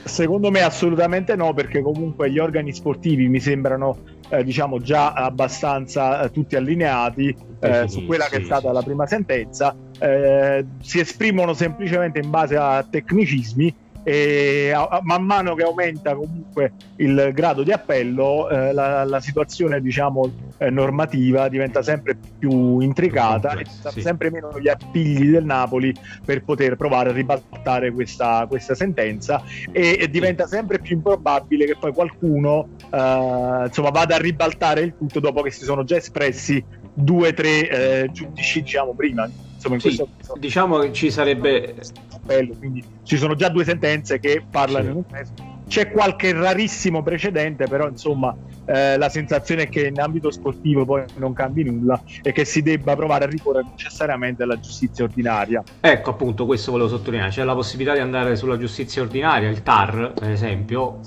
Secondo 0.03 0.51
me 0.51 0.61
assolutamente 0.61 1.35
no, 1.35 1.53
perché 1.53 1.81
comunque 1.81 2.31
gli 2.31 2.39
organi 2.39 2.73
sportivi 2.73 3.27
mi 3.27 3.39
sembrano 3.39 3.97
eh, 4.29 4.43
diciamo 4.43 4.79
già 4.79 5.13
abbastanza 5.13 6.21
eh, 6.21 6.31
tutti 6.31 6.55
allineati 6.55 7.35
eh, 7.59 7.87
su 7.87 8.05
quella 8.05 8.25
che 8.25 8.37
è 8.37 8.43
stata 8.43 8.71
la 8.71 8.81
prima 8.81 9.05
sentenza. 9.05 9.75
Eh, 9.99 10.65
si 10.81 10.99
esprimono 10.99 11.53
semplicemente 11.53 12.19
in 12.19 12.29
base 12.29 12.55
a 12.55 12.85
tecnicismi 12.89 13.75
e 14.03 14.71
a, 14.71 14.83
a, 14.83 14.99
man 15.03 15.23
mano 15.23 15.53
che 15.53 15.63
aumenta 15.63 16.15
comunque 16.15 16.73
il 16.97 17.31
grado 17.33 17.63
di 17.63 17.71
appello 17.71 18.49
eh, 18.49 18.73
la, 18.73 19.03
la, 19.03 19.19
situazione 19.19 19.79
diciamo 19.79 20.31
eh, 20.57 20.69
normativa 20.71 21.47
diventa 21.49 21.83
sempre 21.83 22.17
più 22.39 22.79
intricata 22.79 23.53
e 23.53 23.65
sì. 23.89 24.01
sempre 24.01 24.31
meno 24.31 24.59
gli 24.59 24.67
appigli 24.67 25.29
del 25.29 25.45
Napoli 25.45 25.93
per 26.25 26.43
poter 26.43 26.75
provare 26.75 27.11
a 27.11 27.13
ribaltare 27.13 27.91
questa, 27.91 28.45
questa 28.47 28.73
sentenza 28.73 29.43
e, 29.71 29.97
e, 29.99 30.09
diventa 30.09 30.47
sempre 30.47 30.79
più 30.79 30.95
improbabile 30.95 31.65
che 31.65 31.75
poi 31.79 31.93
qualcuno 31.93 32.69
eh, 32.89 33.63
insomma 33.65 33.89
vada 33.91 34.15
a 34.15 34.19
ribaltare 34.19 34.81
il 34.81 34.95
tutto 34.97 35.19
dopo 35.19 35.41
che 35.41 35.51
si 35.51 35.63
sono 35.63 35.83
già 35.83 35.97
espressi 35.97 36.63
due 36.93 37.29
o 37.29 37.33
tre 37.33 37.69
eh, 37.69 38.09
giudici 38.11 38.61
diciamo 38.61 38.93
prima 38.93 39.29
insomma, 39.61 39.75
in 39.75 39.81
sì, 39.81 39.87
questo 39.95 40.09
diciamo 40.39 40.79
che 40.79 40.91
ci 40.91 41.11
sarebbe 41.11 41.75
appello, 42.13 42.55
quindi 42.57 42.83
ci 43.03 43.17
sono 43.17 43.35
già 43.35 43.49
due 43.49 43.63
sentenze 43.63 44.19
che 44.19 44.43
parlano 44.49 44.85
sì. 44.85 44.89
in 44.89 44.95
un 44.95 45.05
testo. 45.05 45.49
C'è 45.67 45.89
qualche 45.91 46.33
rarissimo 46.33 47.01
precedente, 47.01 47.65
però 47.65 47.87
insomma 47.87 48.35
eh, 48.65 48.97
la 48.97 49.07
sensazione 49.07 49.63
è 49.63 49.69
che 49.69 49.87
in 49.87 50.01
ambito 50.01 50.29
sportivo 50.29 50.83
poi 50.83 51.03
non 51.15 51.31
cambi 51.31 51.63
nulla 51.63 52.01
e 52.21 52.33
che 52.33 52.43
si 52.43 52.61
debba 52.61 52.93
provare 52.95 53.23
a 53.23 53.27
ricorrere 53.27 53.67
necessariamente 53.71 54.43
alla 54.43 54.59
giustizia 54.59 55.05
ordinaria. 55.05 55.63
Ecco 55.79 56.09
appunto, 56.09 56.45
questo 56.45 56.71
volevo 56.71 56.89
sottolineare, 56.89 57.31
c'è 57.31 57.43
la 57.45 57.55
possibilità 57.55 57.93
di 57.93 58.01
andare 58.01 58.35
sulla 58.35 58.57
giustizia 58.57 59.01
ordinaria, 59.01 59.47
il 59.47 59.63
TAR 59.63 60.11
per 60.13 60.29
esempio, 60.29 60.99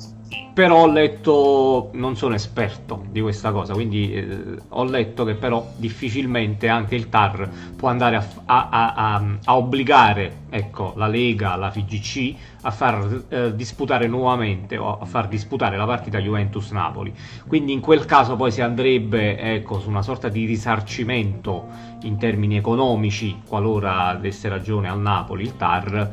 però 0.55 0.83
ho 0.83 0.87
letto, 0.87 1.91
non 1.95 2.17
sono 2.17 2.37
esperto 2.37 3.05
di 3.11 3.21
questa 3.21 3.51
cosa, 3.51 3.73
quindi 3.73 4.15
eh, 4.15 4.57
ho 4.69 4.85
letto 4.85 5.25
che 5.25 5.35
però 5.35 5.73
difficilmente 5.77 6.69
anche 6.69 6.95
il 6.95 7.09
TAR 7.09 7.51
può 7.75 7.89
andare 7.89 8.17
a, 8.17 8.25
a, 8.45 8.95
a, 8.95 9.25
a 9.45 9.57
obbligare 9.57 10.43
ecco, 10.51 10.93
la 10.97 11.09
Lega, 11.09 11.57
la 11.57 11.73
FIGC 11.73 12.35
a 12.63 12.71
far 12.71 13.25
eh, 13.29 13.57
disputare 13.57 14.07
nuovamente 14.07 14.77
o 14.77 14.97
a 15.01 15.05
far 15.05 15.27
disputare 15.27 15.77
la 15.77 15.87
partita 15.87 16.21
Juventus-Napoli. 16.21 17.13
Quindi 17.49 17.73
in 17.73 17.81
quel 17.81 18.05
caso 18.05 18.37
poi 18.37 18.53
si 18.53 18.61
andrebbe 18.61 19.37
ecco, 19.37 19.81
su 19.81 19.89
una 19.89 20.03
sorta 20.03 20.29
di 20.29 20.45
risarcimento 20.45 21.67
in 22.03 22.17
termini 22.17 22.57
economici, 22.57 23.41
qualora 23.47 24.17
desse 24.21 24.49
ragione 24.49 24.89
al 24.89 25.01
Napoli 25.01 25.43
il 25.43 25.57
TAR 25.57 26.11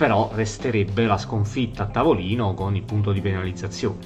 però 0.00 0.30
resterebbe 0.32 1.04
la 1.04 1.18
sconfitta 1.18 1.82
a 1.82 1.86
tavolino 1.86 2.54
con 2.54 2.74
il 2.74 2.80
punto 2.84 3.12
di 3.12 3.20
penalizzazione. 3.20 3.98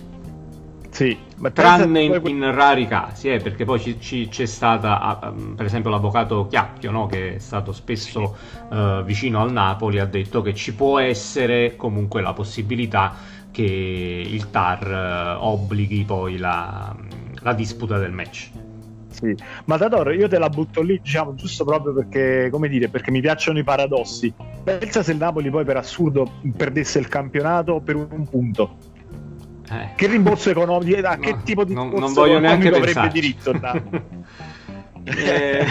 Sì, 0.90 1.16
tranne 1.52 2.02
in, 2.02 2.20
in, 2.24 2.52
rari 2.52 2.88
casi, 2.88 3.28
eh, 3.28 3.38
perché 3.38 3.64
poi 3.64 3.78
ci, 3.78 4.00
ci, 4.00 4.26
c'è 4.26 4.44
stata, 4.44 5.32
uh, 5.32 5.54
per 5.54 5.66
esempio, 5.66 5.90
l'avvocato 5.90 6.48
Chiacchio, 6.48 6.90
no, 6.90 7.06
che 7.06 7.36
è 7.36 7.38
stato 7.38 7.70
spesso 7.70 8.36
uh, 8.70 9.04
vicino 9.04 9.40
al 9.40 9.52
Napoli, 9.52 10.00
ha 10.00 10.04
detto 10.04 10.42
che 10.42 10.52
ci 10.52 10.74
può 10.74 10.98
essere 10.98 11.76
comunque 11.76 12.22
la 12.22 12.32
possibilità 12.32 13.14
che 13.52 13.62
il 13.62 14.50
TAR 14.50 15.38
uh, 15.38 15.44
obblighi 15.46 16.02
poi 16.02 16.38
la, 16.38 16.92
la 17.40 17.52
disputa 17.52 17.98
del 17.98 18.10
match. 18.10 18.63
Sì. 19.14 19.34
Matador, 19.66 20.14
io 20.14 20.28
te 20.28 20.38
la 20.38 20.48
butto 20.48 20.82
lì, 20.82 21.00
diciamo, 21.00 21.34
giusto 21.34 21.64
proprio 21.64 21.94
perché, 21.94 22.48
come 22.50 22.68
dire, 22.68 22.88
perché 22.88 23.10
mi 23.10 23.20
piacciono 23.20 23.58
i 23.58 23.64
paradossi. 23.64 24.34
Pensa 24.64 25.02
se 25.02 25.12
il 25.12 25.18
Napoli 25.18 25.50
poi 25.50 25.64
per 25.64 25.76
assurdo 25.76 26.30
perdesse 26.56 26.98
il 26.98 27.08
campionato 27.08 27.80
per 27.80 27.96
un 27.96 28.28
punto 28.28 28.92
eh. 29.70 29.90
Che 29.94 30.06
rimborso 30.06 30.50
economico? 30.50 31.06
A 31.06 31.16
che 31.16 31.32
no, 31.32 31.42
tipo 31.42 31.64
di 31.64 31.72
non, 31.72 31.88
non 31.88 32.12
voglio 32.12 32.38
neanche 32.38 32.68
avrebbe 32.68 33.08
diritto? 33.08 33.52
eh... 35.04 35.66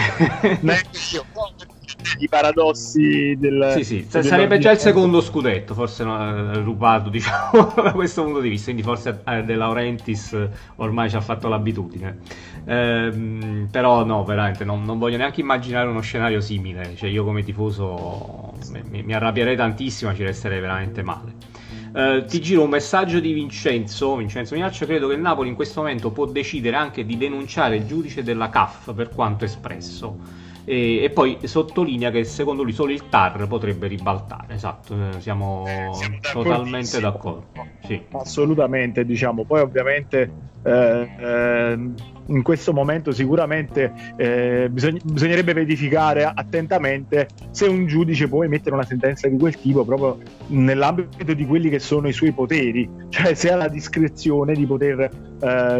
I 2.18 2.28
paradossi 2.28 3.34
del. 3.38 3.72
Sì, 3.76 3.84
sì, 3.84 4.06
sarebbe 4.08 4.58
già 4.58 4.72
il 4.72 4.78
secondo 4.78 5.20
scudetto, 5.20 5.74
forse 5.74 6.04
no, 6.04 6.62
rubato, 6.62 7.08
diciamo, 7.10 7.72
da 7.74 7.92
questo 7.92 8.22
punto 8.24 8.40
di 8.40 8.48
vista. 8.48 8.66
Quindi, 8.66 8.82
forse 8.82 9.22
eh, 9.26 9.42
De 9.42 9.54
Laurentiis 9.54 10.36
ormai 10.76 11.08
ci 11.08 11.16
ha 11.16 11.20
fatto 11.20 11.48
l'abitudine. 11.48 12.18
Eh, 12.64 13.66
però, 13.70 14.04
no, 14.04 14.24
veramente 14.24 14.64
non, 14.64 14.84
non, 14.84 14.98
voglio 14.98 15.16
neanche 15.16 15.40
immaginare 15.40 15.88
uno 15.88 16.00
scenario 16.00 16.40
simile. 16.40 16.94
Cioè, 16.96 17.08
io 17.08 17.24
come 17.24 17.42
tifoso 17.42 18.54
mi, 18.90 19.02
mi 19.02 19.14
arrabbierei 19.14 19.56
tantissimo, 19.56 20.14
ci 20.14 20.22
resterei 20.22 20.60
veramente 20.60 21.02
male. 21.02 21.52
Eh, 21.96 22.24
ti 22.26 22.40
giro 22.40 22.62
un 22.62 22.70
messaggio 22.70 23.20
di 23.20 23.32
Vincenzo. 23.32 24.16
Vincenzo 24.16 24.54
Minaccio, 24.54 24.84
credo 24.84 25.08
che 25.08 25.14
il 25.14 25.20
Napoli 25.20 25.48
in 25.48 25.54
questo 25.54 25.80
momento 25.80 26.10
può 26.10 26.26
decidere 26.26 26.74
anche 26.74 27.06
di 27.06 27.16
denunciare 27.16 27.76
il 27.76 27.86
giudice 27.86 28.24
della 28.24 28.50
CAF 28.50 28.92
per 28.94 29.10
quanto 29.10 29.44
espresso. 29.44 30.42
E, 30.64 31.02
e, 31.02 31.10
poi 31.10 31.38
sottolinea 31.42 32.10
che 32.10 32.24
secondo 32.24 32.62
lui 32.62 32.72
solo 32.72 32.92
il 32.92 33.08
TAR 33.08 33.46
potrebbe 33.46 33.86
ribaltare. 33.86 34.54
Esatto, 34.54 34.94
eh, 34.94 35.20
siamo, 35.20 35.64
siamo 35.94 36.18
totalmente 36.20 37.00
d'accordo. 37.00 37.46
Sì. 37.82 38.00
Assolutamente, 38.12 39.04
diciamo. 39.04 39.44
Poi 39.44 39.60
ovviamente 39.60 40.30
eh, 40.62 41.10
eh, 41.18 41.78
in 42.26 42.42
questo 42.42 42.72
momento 42.72 43.12
sicuramente 43.12 43.92
eh, 44.16 44.68
bisogn- 44.70 45.00
bisognerebbe 45.02 45.52
verificare 45.52 46.24
attentamente 46.24 47.28
se 47.50 47.66
un 47.66 47.86
giudice 47.86 48.28
può 48.28 48.44
emettere 48.44 48.74
una 48.74 48.84
sentenza 48.84 49.28
di 49.28 49.36
quel 49.36 49.58
tipo 49.58 49.84
proprio 49.84 50.18
nell'ambito 50.48 51.34
di 51.34 51.46
quelli 51.46 51.68
che 51.68 51.78
sono 51.78 52.08
i 52.08 52.12
suoi 52.12 52.32
poteri, 52.32 52.88
cioè 53.10 53.34
se 53.34 53.50
ha 53.50 53.56
la 53.56 53.68
discrezione 53.68 54.54
di 54.54 54.66
poter 54.66 55.00
eh, 55.00 55.08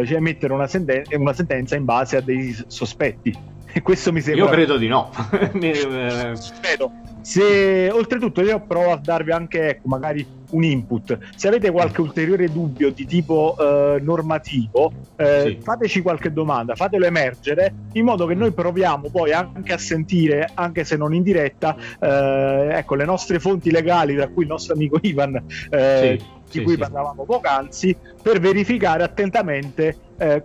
cioè 0.05 0.15
emettere 0.15 0.53
una, 0.53 0.67
senten- 0.67 1.03
una 1.11 1.33
sentenza 1.33 1.75
in 1.75 1.85
base 1.85 2.17
a 2.17 2.21
dei 2.21 2.55
sospetti. 2.67 3.53
E 3.77 3.81
questo 3.81 4.13
mi 4.13 4.21
sembra... 4.21 4.45
Io 4.45 4.49
credo 4.51 4.77
di 4.77 4.87
no. 4.87 5.11
Spero. 6.35 6.91
Se 7.19 7.89
oltretutto 7.91 8.41
io 8.41 8.61
provo 8.61 8.93
a 8.93 8.97
darvi 8.97 9.31
anche 9.31 9.69
ecco, 9.69 9.89
magari 9.89 10.25
un 10.55 10.63
input. 10.63 11.17
Se 11.35 11.47
avete 11.47 11.69
qualche 11.71 12.01
ulteriore 12.01 12.51
dubbio 12.51 12.91
di 12.91 13.05
tipo 13.05 13.55
eh, 13.59 13.99
normativo, 14.01 14.91
eh, 15.15 15.41
sì. 15.45 15.57
fateci 15.61 16.01
qualche 16.01 16.31
domanda, 16.31 16.75
fatelo 16.75 17.05
emergere 17.05 17.73
in 17.93 18.05
modo 18.05 18.25
che 18.25 18.33
noi 18.33 18.51
proviamo 18.51 19.09
poi 19.09 19.33
anche 19.33 19.73
a 19.73 19.77
sentire, 19.77 20.49
anche 20.53 20.83
se 20.83 20.95
non 20.97 21.13
in 21.13 21.23
diretta, 21.23 21.75
eh, 21.99 22.69
ecco, 22.71 22.95
le 22.95 23.05
nostre 23.05 23.39
fonti 23.39 23.69
legali, 23.71 24.15
tra 24.15 24.27
cui 24.27 24.43
il 24.43 24.49
nostro 24.49 24.73
amico 24.73 24.97
Ivan, 25.01 25.35
eh, 25.69 26.17
sì, 26.19 26.25
di 26.51 26.59
sì, 26.59 26.61
cui 26.63 26.77
parlavamo 26.77 27.23
poc'anzi, 27.25 27.95
per 28.21 28.39
verificare 28.39 29.03
attentamente 29.03 29.97
eh, 30.17 30.43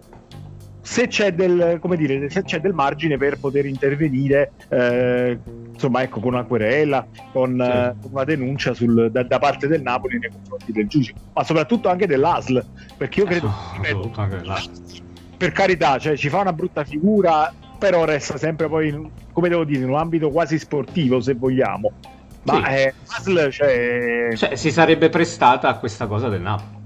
se 0.91 1.07
c'è 1.07 1.33
del, 1.33 1.79
come 1.81 1.97
dire, 1.97 2.29
se 2.31 2.43
c'è 2.43 2.59
del 2.59 2.75
margine 2.75 3.17
per 3.17 3.39
poter 3.39 3.65
intervenire 3.65 4.51
eh, 4.71 5.39
insomma 5.73 6.03
ecco 6.03 6.19
con 6.19 6.33
una 6.33 6.43
querela 6.43 7.07
con, 7.31 7.55
sì. 7.57 8.07
uh, 8.07 8.11
una 8.11 8.25
denuncia 8.25 8.75
sul, 8.75 9.09
da, 9.09 9.23
da, 9.23 9.39
parte 9.39 9.69
del 9.69 9.83
Napoli 9.83 10.19
nei 10.19 10.31
confronti 10.31 10.73
del 10.73 10.89
giudice 10.89 11.15
ma 11.33 11.45
soprattutto 11.45 11.89
anche 11.89 12.09
dell'ASL 12.09 12.65
perché 12.97 13.21
io 13.21 13.27
credo 13.27 13.47
oh, 13.47 13.81
ripeto, 13.81 14.11
per 15.37 15.53
carità 15.53 15.97
cioè, 15.99 16.17
ci 16.17 16.29
fa 16.29 16.41
una 16.41 16.53
brutta 16.53 16.83
figura 16.83 17.55
però 17.79 18.05
resta 18.05 18.37
sempre 18.37 18.67
poi 18.67 19.13
come 19.31 19.49
devo 19.49 19.63
dire 19.63 19.85
in 19.85 19.91
un 19.91 19.97
ambito 19.97 20.31
quasi 20.31 20.59
sportivo 20.59 21.21
se 21.21 21.35
vogliamo 21.35 21.93
ma 22.43 22.55
sì. 22.55 22.63
eh, 22.73 22.95
ASL 23.07 23.51
cioè... 23.51 24.29
cioè 24.35 24.57
si 24.57 24.73
sarebbe 24.73 25.09
prestata 25.09 25.69
a 25.69 25.79
questa 25.79 26.09
cosa 26.09 26.29
del 26.29 26.41
Napoli 26.41 26.80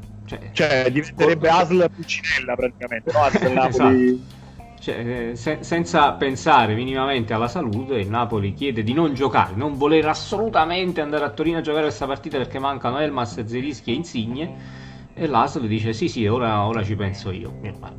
cioè, 0.52 0.82
cioè 0.82 0.90
diventerebbe 0.90 1.48
Asl 1.48 1.90
Puccinella 1.90 2.54
praticamente, 2.54 3.12
no? 3.12 3.18
Asl 3.20 3.48
Napoli. 3.52 4.08
esatto. 4.08 4.42
Cioè, 4.84 5.30
eh, 5.30 5.36
se- 5.36 5.58
senza 5.62 6.12
pensare 6.12 6.74
minimamente 6.74 7.32
alla 7.32 7.48
salute, 7.48 7.94
il 7.94 8.10
Napoli 8.10 8.52
chiede 8.52 8.82
di 8.82 8.92
non 8.92 9.14
giocare, 9.14 9.54
non 9.54 9.78
voler 9.78 10.06
assolutamente 10.06 11.00
andare 11.00 11.24
a 11.24 11.30
Torino 11.30 11.56
a 11.56 11.60
giocare 11.62 11.84
questa 11.84 12.04
partita 12.04 12.36
perché 12.36 12.58
mancano 12.58 12.98
Elmas, 12.98 13.42
Zerischi 13.44 13.92
e 13.92 13.94
Insigne. 13.94 14.82
E 15.14 15.26
l'Asl 15.26 15.66
dice: 15.66 15.94
Sì, 15.94 16.08
sì, 16.08 16.26
ora, 16.26 16.66
ora 16.66 16.82
ci 16.82 16.96
penso 16.96 17.30
io. 17.30 17.50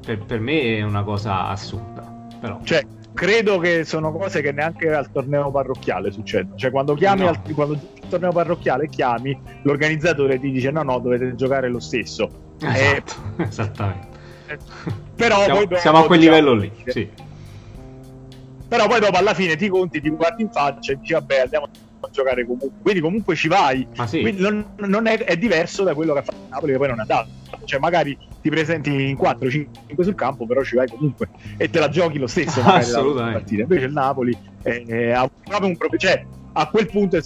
Per, 0.06 0.20
per, 0.26 0.40
me 0.40 0.78
è 0.78 0.82
una 0.84 1.02
cosa 1.04 1.48
assurda. 1.48 2.28
Però. 2.40 2.60
Cioè, 2.62 2.86
credo 3.16 3.58
che 3.58 3.84
sono 3.84 4.12
cose 4.12 4.42
che 4.42 4.52
neanche 4.52 4.94
al 4.94 5.10
torneo 5.12 5.50
parrocchiale 5.50 6.12
succedono. 6.12 6.56
Cioè, 6.56 6.70
quando 6.70 6.94
chiami 6.94 7.22
no. 7.22 7.30
al, 7.30 7.42
quando 7.56 7.80
torneo 8.16 8.32
parrocchiale 8.32 8.88
chiami, 8.88 9.38
l'organizzatore 9.64 10.40
ti 10.40 10.52
dice: 10.52 10.72
No, 10.72 10.84
no, 10.84 11.00
dovete 11.00 11.36
giocare 11.36 11.70
lo 11.70 11.80
stesso. 11.80 12.30
Esatto, 12.60 13.14
eh, 13.38 13.44
esattamente. 13.44 14.08
Eh, 14.48 14.58
però 15.16 15.44
siamo, 15.44 15.56
poi 15.56 15.68
dopo, 15.68 15.82
siamo 15.82 15.98
a 16.00 16.06
quel 16.06 16.20
diciamo, 16.20 16.38
livello 16.38 16.56
lì. 16.56 16.72
Sì. 16.86 17.10
Però 18.68 18.88
poi 18.88 19.00
dopo 19.00 19.18
alla 19.18 19.34
fine 19.34 19.56
ti 19.56 19.68
conti, 19.68 20.02
ti 20.02 20.10
guardi 20.10 20.44
in 20.44 20.50
faccia 20.50 20.94
e 20.94 21.00
dici: 21.00 21.14
Vabbè, 21.14 21.40
andiamo 21.42 21.66
a 22.00 22.10
giocare 22.12 22.44
comunque. 22.46 22.72
Quindi, 22.82 23.02
comunque 23.02 23.36
ci 23.36 23.48
vai. 23.48 23.88
Ma 23.96 24.08
sì. 24.08 24.22
Non, 24.38 24.66
non 24.78 25.08
è, 25.08 25.18
è, 25.24 25.38
diverso 25.38 25.84
da 25.84 25.94
quello 25.94 26.14
che 26.14 26.20
ha 26.20 26.24
fatto 26.24 26.48
Napoli, 26.50 26.72
che 26.72 26.78
poi 26.78 26.88
non 26.88 26.98
è 26.98 27.02
andato. 27.02 27.30
Cioè, 27.66 27.80
magari 27.80 28.18
ti 28.42 28.50
presenti 28.50 28.90
in 28.90 29.18
4-5 29.18 29.68
sul 30.02 30.16
campo, 30.16 30.46
però 30.46 30.64
ci 30.64 30.76
vai 30.76 30.88
comunque 30.88 31.30
e 31.58 31.70
te 31.70 31.80
la 31.80 31.90
giochi 31.90 32.20
lo 32.20 32.28
stesso. 32.28 32.62
Assolutamente. 32.62 33.56
Invece 33.56 33.86
il 33.86 33.94
Napoli 33.94 34.38
è, 34.62 35.12
ha 35.12 35.30
proprio 35.44 35.70
un 35.70 35.78
proprio. 35.78 36.00
Cioè, 36.00 36.26
a 36.54 36.70
quel 36.70 36.88
punto 36.88 37.18
è 37.18 37.22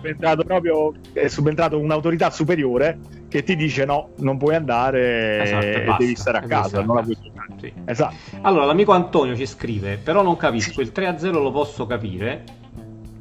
subentrato 0.00 0.44
proprio 0.44 0.92
è 1.12 1.28
subentrato 1.28 1.78
un'autorità 1.78 2.30
superiore 2.30 2.98
che 3.28 3.42
ti 3.42 3.54
dice 3.54 3.84
no, 3.84 4.10
non 4.18 4.38
puoi 4.38 4.54
andare 4.54 5.42
esatto, 5.42 5.66
e 5.66 5.82
basta, 5.84 6.02
devi 6.02 6.16
stare 6.16 6.38
a 6.38 6.40
casa, 6.40 6.82
non 6.82 6.96
la 6.96 7.02
puoi 7.02 7.16
giocare. 7.20 7.48
Sì. 7.60 7.72
Esatto. 7.84 8.14
Allora, 8.40 8.64
l'amico 8.64 8.92
Antonio 8.92 9.36
ci 9.36 9.46
scrive, 9.46 9.98
però 9.98 10.22
non 10.22 10.36
capisco, 10.36 10.80
il 10.80 10.90
3-0 10.94 11.30
lo 11.30 11.52
posso 11.52 11.86
capire, 11.86 12.44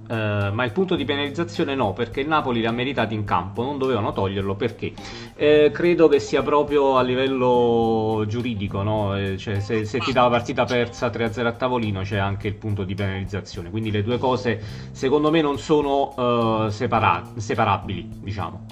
Uh, 0.10 0.52
ma 0.54 0.64
il 0.64 0.72
punto 0.72 0.96
di 0.96 1.06
penalizzazione 1.06 1.76
no, 1.76 1.94
perché 1.94 2.22
il 2.22 2.28
Napoli 2.28 2.62
li 2.62 2.66
ha 2.66 2.72
meritati 2.72 3.14
in 3.14 3.26
campo, 3.26 3.62
non 3.62 3.78
dovevano 3.78 4.12
toglierlo 4.12 4.56
perché 4.56 4.92
eh, 5.36 5.70
credo 5.72 6.08
che 6.08 6.20
sia 6.20 6.42
proprio 6.42 6.98
a 6.98 7.04
livello 7.04 8.24
giuridico, 8.28 8.82
no? 8.82 9.16
eh, 9.16 9.38
cioè, 9.38 9.60
se, 9.60 9.86
se, 9.86 10.00
ti 10.00 10.12
dà 10.12 10.24
la 10.24 10.30
partita 10.30 10.66
persa 10.66 11.10
3-0 11.10 11.46
a 11.46 11.52
tavolino 11.52 12.02
c'è 12.02 12.18
anche 12.18 12.48
il 12.48 12.56
punto 12.56 12.84
di 12.86 12.96
penalizzazione, 12.96 13.70
quindi 13.70 13.92
le 13.92 14.02
due 14.02 14.18
cose 14.18 14.60
secondo 14.94 15.30
me 15.30 15.42
non 15.42 15.60
sono 15.60 16.16
uh, 16.16 16.70
separa- 16.70 17.30
separabili, 17.36 18.10
diciamo. 18.20 18.66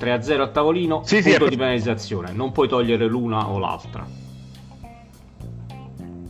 3-0 0.00 0.40
a 0.40 0.48
tavolino, 0.48 1.02
sì, 1.04 1.20
punto 1.20 1.44
sì, 1.44 1.50
di 1.50 1.56
penalizzazione, 1.58 2.32
non 2.32 2.50
puoi 2.50 2.66
togliere 2.66 3.06
l'una 3.06 3.50
o 3.50 3.58
l'altra. 3.58 4.23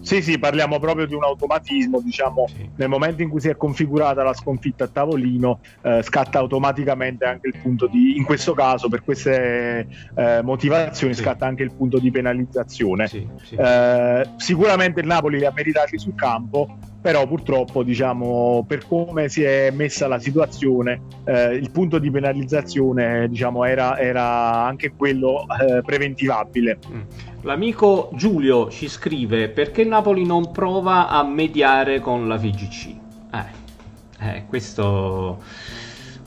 Sì, 0.05 0.21
sì, 0.21 0.39
parliamo 0.39 0.79
proprio 0.79 1.07
di 1.07 1.15
un 1.15 1.25
automatismo, 1.25 2.01
diciamo, 2.01 2.47
sì. 2.47 2.69
nel 2.77 2.89
momento 2.89 3.23
in 3.23 3.31
cui 3.31 3.41
si 3.41 3.49
è 3.49 3.57
configurata 3.57 4.23
la 4.23 4.35
sconfitta 4.35 4.85
a 4.85 4.89
tavolino, 4.89 5.61
eh, 5.83 6.03
scatta 6.03 6.39
automaticamente 6.39 7.25
anche 7.25 7.49
il 7.49 7.59
punto 7.61 7.87
di, 7.87 8.17
in 8.17 8.25
questo 8.25 8.53
caso, 8.53 8.89
per 8.89 9.03
queste 9.03 9.89
eh, 10.15 10.43
motivazioni, 10.43 11.15
sì. 11.15 11.23
scatta 11.23 11.47
anche 11.47 11.63
il 11.63 11.73
punto 11.73 11.99
di 11.99 12.11
penalizzazione. 12.11 13.09
Sì, 13.09 13.27
eh, 13.57 14.29
sicuramente 14.37 15.01
il 15.01 15.07
Napoli 15.07 15.39
li 15.39 15.47
ha 15.47 15.53
meritati 15.55 15.99
sul 15.99 16.15
campo, 16.15 16.77
però 17.01 17.27
purtroppo 17.27 17.83
diciamo 17.83 18.65
per 18.67 18.87
come 18.87 19.29
si 19.29 19.43
è 19.43 19.71
messa 19.71 20.09
la 20.09 20.19
situazione 20.19 21.03
eh, 21.27 21.55
il 21.55 21.71
punto 21.71 21.99
di 21.99 22.11
penalizzazione 22.11 23.29
diciamo 23.29 23.67
era, 23.67 23.99
era 23.99 24.65
anche 24.65 24.95
quello 24.97 25.45
eh, 25.61 25.83
preventivabile 25.83 26.79
mm. 26.89 27.01
L'amico 27.45 28.11
Giulio 28.15 28.69
ci 28.71 28.89
scrive 28.89 29.49
perché 29.49 29.85
Napoli 29.85 30.27
non 30.27 30.51
prova 30.51 31.09
a 31.09 31.23
mediare 31.23 32.01
con 32.01 32.29
la 32.29 32.37
VGC 32.37 32.95
eh, 33.33 34.27
eh 34.27 34.45
questo 34.47 35.43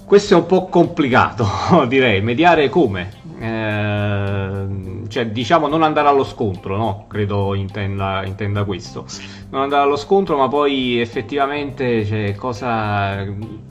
questo 0.06 0.34
è 0.34 0.38
un 0.38 0.46
po' 0.46 0.68
complicato 0.68 1.46
direi 1.88 2.22
mediare 2.22 2.70
come 2.70 3.26
eh, 3.40 4.68
cioè, 5.08 5.28
diciamo 5.28 5.68
non 5.68 5.84
andare 5.84 6.08
allo 6.08 6.24
scontro, 6.24 6.76
no? 6.76 7.06
Credo 7.08 7.54
intenda, 7.54 8.26
intenda 8.26 8.64
questo. 8.64 9.06
Non 9.50 9.62
andare 9.62 9.84
allo 9.84 9.96
scontro, 9.96 10.38
ma 10.38 10.48
poi 10.48 11.00
effettivamente, 11.00 12.06
cioè, 12.06 12.36
cosa... 12.36 13.24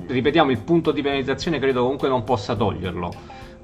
Ripetiamo, 0.07 0.51
il 0.51 0.59
punto 0.59 0.93
di 0.93 1.03
penalizzazione 1.03 1.59
credo 1.59 1.83
comunque 1.83 2.09
non 2.09 2.25
possa 2.25 2.55
toglierlo. 2.55 3.13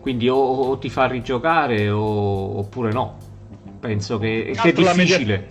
Quindi 0.01 0.29
o, 0.29 0.37
o 0.37 0.79
ti 0.79 0.90
fa 0.90 1.07
rigiocare 1.07 1.88
o, 1.88 2.59
oppure 2.59 2.92
no. 2.92 3.31
Penso 3.83 4.16
che, 4.16 4.53
che 4.55 4.68
è 4.68 4.73
difficile. 4.73 5.49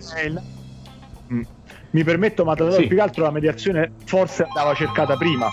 Mm. 1.30 1.42
Mi 1.90 2.02
permetto, 2.02 2.44
ma 2.46 2.56
sì. 2.56 2.86
più 2.86 2.96
che 2.96 3.02
altro 3.02 3.24
la 3.24 3.30
mediazione 3.30 3.92
forse 4.06 4.44
andava 4.44 4.72
cercata 4.72 5.18
prima 5.18 5.50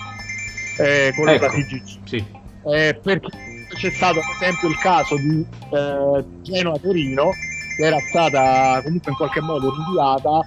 eh, 0.78 1.12
con 1.14 1.28
ecco. 1.28 1.44
la 1.44 1.50
TGC. 1.50 1.98
Sì. 2.04 2.24
Eh, 2.72 2.98
perché 3.02 3.28
c'è 3.74 3.90
stato 3.90 4.20
ad 4.20 4.24
esempio 4.40 4.68
il 4.68 4.78
caso 4.78 5.16
di 5.16 5.44
eh, 5.72 6.24
Genoa-Torino 6.40 7.32
che 7.76 7.84
era 7.84 7.98
stata 8.08 8.80
comunque 8.82 9.10
in 9.10 9.16
qualche 9.16 9.40
modo 9.42 9.74
rinviata 9.74 10.40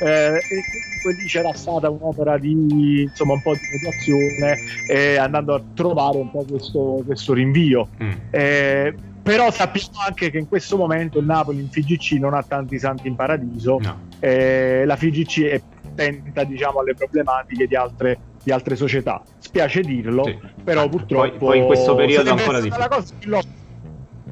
eh, 0.00 0.36
e 0.36 0.62
comunque 1.00 1.22
lì 1.22 1.26
c'era 1.26 1.54
stata 1.54 1.88
un'opera 1.88 2.36
di 2.36 3.02
insomma 3.02 3.32
un 3.32 3.42
po' 3.42 3.54
di 3.54 3.60
mediazione 3.72 4.58
eh, 4.88 5.16
andando 5.16 5.54
a 5.54 5.62
trovare 5.74 6.18
un 6.18 6.30
po' 6.30 6.44
questo, 6.44 7.02
questo 7.06 7.32
rinvio 7.32 7.88
mm. 8.02 8.10
eh, 8.30 8.94
però 9.28 9.50
sappiamo 9.50 9.98
anche 10.06 10.30
che 10.30 10.38
in 10.38 10.48
questo 10.48 10.78
momento 10.78 11.18
il 11.18 11.26
Napoli 11.26 11.60
in 11.60 11.68
FIGC 11.68 12.12
non 12.12 12.32
ha 12.32 12.42
tanti 12.42 12.78
santi 12.78 13.08
in 13.08 13.14
paradiso 13.14 13.78
no. 13.78 14.06
Eh, 14.20 14.84
la 14.86 14.96
FIGC 14.96 15.42
è 15.42 15.62
attenta 15.98 16.44
diciamo 16.44 16.80
alle 16.80 16.94
problematiche 16.94 17.66
di 17.66 17.76
altre 17.76 18.18
di 18.42 18.52
altre 18.52 18.76
società. 18.76 19.20
Spiace 19.36 19.82
dirlo, 19.82 20.24
sì. 20.24 20.38
però 20.64 20.84
ah, 20.84 20.88
purtroppo... 20.88 21.28
Poi, 21.28 21.38
poi, 21.38 21.58
in 21.58 21.66
questo 21.66 21.94
periodo 21.94 22.30
ancora 22.30 22.60
di 22.60 22.72
più. 23.18 23.36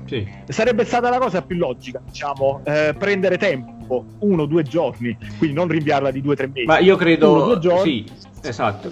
Sì. 0.06 0.26
Sarebbe 0.46 0.84
stata 0.84 1.10
la 1.10 1.18
cosa 1.18 1.42
più 1.42 1.56
logica, 1.56 2.00
diciamo, 2.02 2.62
eh, 2.64 2.94
prendere 2.96 3.36
tempo, 3.36 4.06
uno 4.20 4.42
o 4.42 4.46
due 4.46 4.62
giorni, 4.62 5.14
quindi 5.36 5.54
non 5.54 5.66
rinviarla 5.68 6.12
di 6.12 6.22
due 6.22 6.32
o 6.32 6.36
tre 6.36 6.46
mesi. 6.46 6.64
Ma 6.64 6.78
io 6.78 6.96
credo... 6.96 7.32
Uno, 7.34 7.44
due 7.44 7.58
giorni, 7.58 8.06
sì, 8.06 8.48
esatto. 8.48 8.88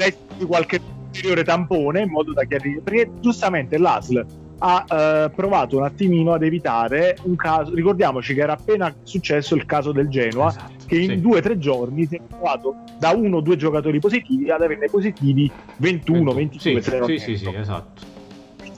Qualche 0.47 0.81
ulteriore 1.07 1.45
tampone 1.45 2.01
in 2.03 2.11
modo 2.11 2.33
da 2.33 2.45
chiarire, 2.45 2.81
perché 2.81 3.09
giustamente 3.21 3.79
l'ASL 3.79 4.27
ha 4.59 4.85
eh, 4.89 5.31
provato 5.35 5.77
un 5.77 5.85
attimino 5.85 6.33
ad 6.33 6.43
evitare 6.43 7.17
un 7.23 7.37
caso, 7.37 7.75
ricordiamoci 7.75 8.35
che 8.35 8.41
era 8.41 8.55
appena 8.55 8.95
successo 9.03 9.55
il 9.55 9.67
caso 9.67 9.93
del 9.93 10.09
Genoa, 10.09 10.49
esatto, 10.49 10.73
che 10.87 10.97
in 10.97 11.11
sì. 11.11 11.21
due 11.21 11.39
o 11.39 11.43
tre 11.43 11.59
giorni 11.59 12.07
si 12.07 12.17
è 12.17 12.21
trovato 12.29 12.77
da 12.99 13.11
uno 13.11 13.39
o 13.39 13.41
due 13.41 13.57
giocatori 13.57 13.99
positivi 13.99 14.51
ad 14.51 14.63
averne 14.63 14.89
positivi 14.89 15.51
21, 15.77 16.33
22, 16.33 16.83
sì, 16.83 16.93
sì, 17.05 17.19
sì, 17.19 17.37
sì, 17.37 17.55
esatto. 17.55 18.13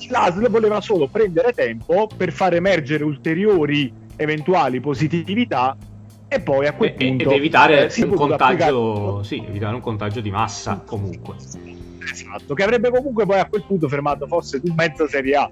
L'ASL 0.09 0.49
voleva 0.49 0.81
solo 0.81 1.09
prendere 1.09 1.53
tempo 1.53 2.09
per 2.17 2.31
far 2.33 2.55
emergere 2.55 3.03
ulteriori 3.03 3.93
eventuali 4.17 4.81
positività 4.81 5.77
e 6.29 6.41
poi 6.41 6.67
a 6.67 6.75
quel 6.75 6.91
e, 6.91 6.93
punto 6.93 7.31
ed 7.31 7.37
evitare 7.37 7.93
eh, 7.93 8.05
un 8.05 8.15
contagio, 8.15 9.23
sì, 9.23 9.45
evitare 9.47 9.75
un 9.75 9.81
contagio 9.81 10.21
di 10.21 10.31
massa 10.31 10.83
comunque. 10.85 11.35
Esatto 12.09 12.55
che 12.55 12.62
avrebbe 12.62 12.91
comunque 12.91 13.27
poi 13.27 13.39
a 13.41 13.47
quel 13.47 13.65
punto 13.67 13.89
fermato 13.89 14.27
forse 14.27 14.61
mezza 14.75 15.09
Serie 15.09 15.35
A 15.37 15.51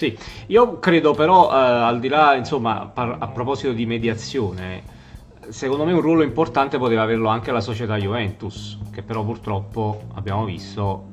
sì, 0.00 0.18
io 0.46 0.78
credo 0.78 1.12
però, 1.12 1.50
eh, 1.52 1.54
al 1.54 2.00
di 2.00 2.08
là, 2.08 2.34
insomma, 2.34 2.90
par- 2.90 3.16
a 3.18 3.28
proposito 3.28 3.72
di 3.72 3.84
mediazione, 3.84 4.82
secondo 5.50 5.84
me 5.84 5.92
un 5.92 6.00
ruolo 6.00 6.22
importante 6.22 6.78
poteva 6.78 7.02
averlo 7.02 7.28
anche 7.28 7.52
la 7.52 7.60
società 7.60 7.98
Juventus, 7.98 8.78
che 8.90 9.02
però 9.02 9.22
purtroppo 9.22 10.06
abbiamo 10.14 10.46
visto 10.46 11.08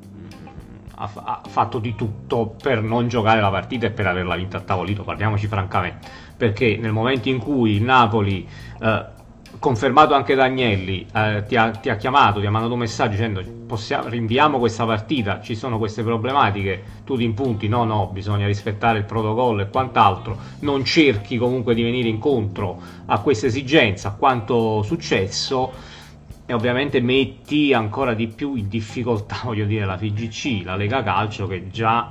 ha, 0.94 1.10
ha, 1.14 1.42
fatto 1.46 1.78
di 1.78 1.94
tutto 1.94 2.56
per 2.60 2.80
non 2.80 3.08
giocare 3.08 3.42
la 3.42 3.50
partita 3.50 3.86
e 3.86 3.90
per 3.90 4.06
averla 4.06 4.36
vinta 4.36 4.56
a 4.56 4.60
tavolino, 4.60 5.04
parliamoci 5.04 5.46
francamente, 5.48 6.08
perché 6.34 6.78
nel 6.80 6.92
momento 6.92 7.28
in 7.28 7.38
cui 7.38 7.72
il 7.72 7.82
Napoli 7.82 8.48
eh, 8.80 9.06
confermato 9.58 10.14
anche 10.14 10.34
da 10.34 10.44
Agnelli, 10.44 11.06
eh, 11.12 11.44
ti, 11.46 11.56
ha, 11.56 11.70
ti, 11.70 11.88
ha, 11.88 11.96
chiamato, 11.96 12.40
ti 12.40 12.46
ha 12.46 12.50
mandato 12.50 12.74
un 12.74 12.80
messaggio 12.80 13.10
dicendo 13.10 13.42
possiamo, 13.66 14.08
rinviamo 14.08 14.58
questa 14.58 14.84
partita, 14.86 15.40
ci 15.40 15.54
sono 15.54 15.78
queste 15.78 16.02
problematiche, 16.02 16.82
tu 17.04 17.16
ti 17.16 17.24
impunti, 17.24 17.68
no 17.68 17.84
no, 17.84 18.08
bisogna 18.12 18.46
rispettare 18.46 18.98
il 18.98 19.04
protocollo 19.04 19.62
e 19.62 19.68
quant'altro, 19.68 20.38
non 20.60 20.84
cerchi 20.84 21.36
comunque 21.36 21.74
di 21.74 21.82
venire 21.82 22.08
incontro 22.08 22.80
a 23.06 23.20
questa 23.20 23.46
esigenza, 23.46 24.08
a 24.08 24.12
quanto 24.12 24.82
successo 24.82 25.72
e 26.46 26.54
ovviamente 26.54 27.00
metti 27.00 27.74
ancora 27.74 28.14
di 28.14 28.28
più 28.28 28.54
in 28.54 28.68
difficoltà, 28.68 29.40
voglio 29.44 29.66
dire, 29.66 29.84
la 29.84 29.98
FIGC, 29.98 30.64
la 30.64 30.76
Lega 30.76 31.02
Calcio 31.02 31.46
che 31.46 31.68
già, 31.68 32.10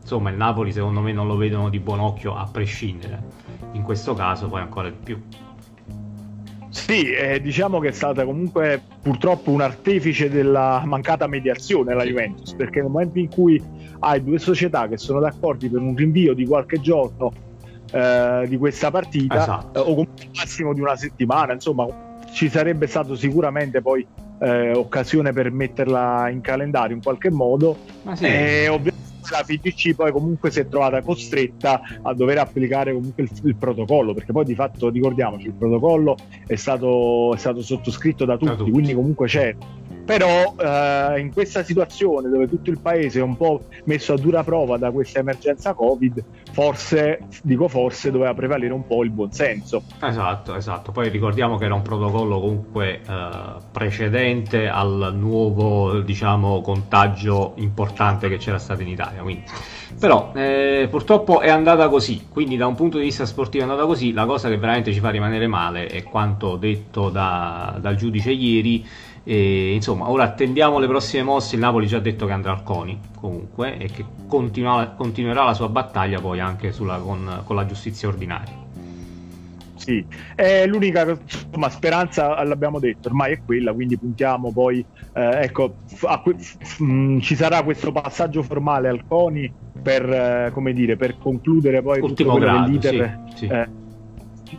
insomma, 0.00 0.30
il 0.30 0.36
Napoli 0.36 0.72
secondo 0.72 1.00
me 1.00 1.12
non 1.12 1.26
lo 1.26 1.36
vedono 1.36 1.68
di 1.68 1.78
buon 1.78 2.00
occhio 2.00 2.34
a 2.34 2.48
prescindere, 2.50 3.22
in 3.72 3.82
questo 3.82 4.14
caso 4.14 4.48
poi 4.48 4.60
ancora 4.60 4.88
di 4.88 4.96
più. 5.02 5.22
Sì, 6.88 7.12
eh, 7.12 7.38
diciamo 7.42 7.80
che 7.80 7.88
è 7.88 7.92
stata 7.92 8.24
comunque 8.24 8.80
purtroppo 9.02 9.50
un 9.50 9.60
artefice 9.60 10.30
della 10.30 10.82
mancata 10.86 11.26
mediazione 11.26 11.94
la 11.94 12.02
Juventus, 12.02 12.54
perché 12.54 12.80
nel 12.80 12.88
momento 12.88 13.18
in 13.18 13.28
cui 13.28 13.62
hai 13.98 14.24
due 14.24 14.38
società 14.38 14.88
che 14.88 14.96
sono 14.96 15.20
d'accordo 15.20 15.68
per 15.68 15.82
un 15.82 15.94
rinvio 15.94 16.32
di 16.32 16.46
qualche 16.46 16.80
giorno 16.80 17.30
eh, 17.92 18.46
di 18.48 18.56
questa 18.56 18.90
partita, 18.90 19.36
esatto. 19.36 19.78
eh, 19.78 19.82
o 19.82 19.94
comunque 19.94 20.30
massimo 20.34 20.72
di 20.72 20.80
una 20.80 20.96
settimana, 20.96 21.52
insomma, 21.52 21.86
ci 22.32 22.48
sarebbe 22.48 22.86
stato 22.86 23.14
sicuramente 23.16 23.82
poi 23.82 24.06
eh, 24.40 24.72
occasione 24.72 25.30
per 25.34 25.50
metterla 25.50 26.30
in 26.30 26.40
calendario 26.40 26.96
in 26.96 27.02
qualche 27.02 27.30
modo. 27.30 27.76
Ma 28.04 28.16
sì. 28.16 28.24
E 28.24 28.68
ovviamente 28.68 29.07
la 29.30 29.42
FIGC 29.42 29.94
poi 29.94 30.12
comunque 30.12 30.50
si 30.50 30.60
è 30.60 30.68
trovata 30.68 31.02
costretta 31.02 31.80
a 32.02 32.14
dover 32.14 32.38
applicare 32.38 32.92
comunque 32.92 33.22
il, 33.24 33.30
il 33.44 33.56
protocollo, 33.56 34.14
perché 34.14 34.32
poi 34.32 34.44
di 34.44 34.54
fatto 34.54 34.88
ricordiamoci 34.88 35.46
il 35.46 35.54
protocollo 35.54 36.16
è 36.46 36.56
stato, 36.56 37.34
è 37.34 37.38
stato 37.38 37.62
sottoscritto 37.62 38.24
da 38.24 38.36
tutti, 38.36 38.50
da 38.50 38.56
tutti, 38.56 38.70
quindi 38.70 38.94
comunque 38.94 39.26
c'è 39.26 39.54
però 40.08 40.54
eh, 40.56 41.20
in 41.20 41.30
questa 41.34 41.62
situazione 41.62 42.30
dove 42.30 42.48
tutto 42.48 42.70
il 42.70 42.80
paese 42.80 43.18
è 43.18 43.22
un 43.22 43.36
po' 43.36 43.64
messo 43.84 44.14
a 44.14 44.16
dura 44.16 44.42
prova 44.42 44.78
da 44.78 44.90
questa 44.90 45.18
emergenza 45.18 45.74
Covid, 45.74 46.24
forse, 46.50 47.18
dico 47.42 47.68
forse, 47.68 48.10
doveva 48.10 48.32
prevalere 48.32 48.72
un 48.72 48.86
po' 48.86 49.04
il 49.04 49.10
buonsenso. 49.10 49.82
Esatto, 50.00 50.54
esatto. 50.54 50.92
Poi 50.92 51.10
ricordiamo 51.10 51.58
che 51.58 51.66
era 51.66 51.74
un 51.74 51.82
protocollo 51.82 52.40
comunque 52.40 53.02
eh, 53.06 53.28
precedente 53.70 54.66
al 54.66 55.12
nuovo, 55.14 56.00
diciamo, 56.00 56.62
contagio 56.62 57.52
importante 57.56 58.30
che 58.30 58.38
c'era 58.38 58.58
stato 58.58 58.80
in 58.80 58.88
Italia. 58.88 59.20
Quindi. 59.20 59.44
Però 60.00 60.32
eh, 60.34 60.86
purtroppo 60.90 61.40
è 61.40 61.50
andata 61.50 61.88
così, 61.88 62.28
quindi 62.30 62.56
da 62.56 62.66
un 62.66 62.76
punto 62.76 62.98
di 62.98 63.04
vista 63.04 63.26
sportivo 63.26 63.64
è 63.64 63.68
andata 63.68 63.86
così, 63.86 64.12
la 64.12 64.26
cosa 64.26 64.48
che 64.48 64.56
veramente 64.56 64.92
ci 64.92 65.00
fa 65.00 65.10
rimanere 65.10 65.46
male 65.48 65.86
è 65.86 66.02
quanto 66.02 66.56
detto 66.56 67.10
da, 67.10 67.76
dal 67.80 67.96
giudice 67.96 68.30
ieri, 68.30 68.86
e, 69.30 69.74
insomma, 69.74 70.08
ora 70.08 70.24
attendiamo 70.24 70.78
le 70.78 70.86
prossime 70.86 71.22
mosse. 71.22 71.54
Il 71.56 71.60
Napoli 71.60 71.86
già 71.86 71.98
ha 71.98 72.00
detto 72.00 72.24
che 72.24 72.32
andrà 72.32 72.52
al 72.52 72.62
CONI 72.62 72.98
comunque 73.14 73.76
e 73.76 73.90
che 73.90 74.02
continua, 74.26 74.94
continuerà 74.96 75.44
la 75.44 75.52
sua 75.52 75.68
battaglia 75.68 76.18
poi 76.18 76.40
anche 76.40 76.72
sulla, 76.72 76.96
con, 76.96 77.42
con, 77.44 77.54
la 77.54 77.66
giustizia 77.66 78.08
ordinaria. 78.08 78.56
Sì, 79.74 80.02
è 80.34 80.66
l'unica 80.66 81.06
insomma, 81.10 81.68
speranza, 81.68 82.42
l'abbiamo 82.42 82.78
detto, 82.78 83.08
ormai 83.08 83.34
è 83.34 83.42
quella, 83.44 83.74
quindi 83.74 83.98
puntiamo 83.98 84.50
poi, 84.50 84.84
eh, 85.12 85.42
ecco, 85.42 85.76
que- 86.22 86.36
mh, 86.78 87.18
ci 87.18 87.36
sarà 87.36 87.62
questo 87.62 87.92
passaggio 87.92 88.42
formale 88.42 88.88
al 88.88 89.02
CONI 89.06 89.54
per, 89.82 90.10
eh, 90.10 90.50
come 90.54 90.72
dire, 90.72 90.96
per 90.96 91.18
concludere 91.18 91.82
poi 91.82 92.00
Ultimo 92.00 92.32
tutto 92.32 92.44
grado. 92.46 92.80
Sì, 92.80 93.04
sì. 93.34 93.46
Eh, 93.46 93.68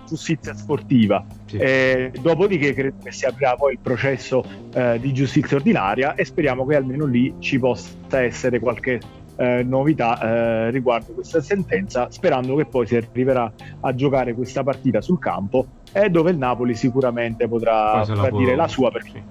giustizia 0.07 0.53
sportiva. 0.53 1.25
Sì. 1.49 1.57
Eh, 1.57 2.11
dopodiché 2.21 2.73
credo 2.73 2.97
che 3.03 3.11
si 3.11 3.25
aprirà 3.25 3.55
poi 3.55 3.73
il 3.73 3.79
processo 3.81 4.43
eh, 4.71 4.99
di 4.99 5.11
giustizia 5.13 5.57
ordinaria 5.57 6.13
e 6.13 6.23
speriamo 6.23 6.63
che 6.67 6.75
almeno 6.75 7.05
lì 7.05 7.33
ci 7.39 7.57
possa 7.57 8.21
essere 8.21 8.59
qualche 8.59 8.99
eh, 9.35 9.63
novità 9.63 10.19
eh, 10.21 10.69
riguardo 10.69 11.13
questa 11.13 11.41
sentenza, 11.41 12.07
sperando 12.11 12.55
che 12.55 12.65
poi 12.65 12.85
si 12.85 12.97
arriverà 12.97 13.51
a 13.79 13.95
giocare 13.95 14.35
questa 14.35 14.63
partita 14.63 15.01
sul 15.01 15.17
campo 15.17 15.65
e 15.91 16.09
dove 16.09 16.29
il 16.29 16.37
Napoli 16.37 16.75
sicuramente 16.75 17.47
potrà, 17.47 18.03
potrà 18.05 18.29
dire 18.29 18.55
la 18.55 18.67
sua 18.67 18.91
perché 18.91 19.23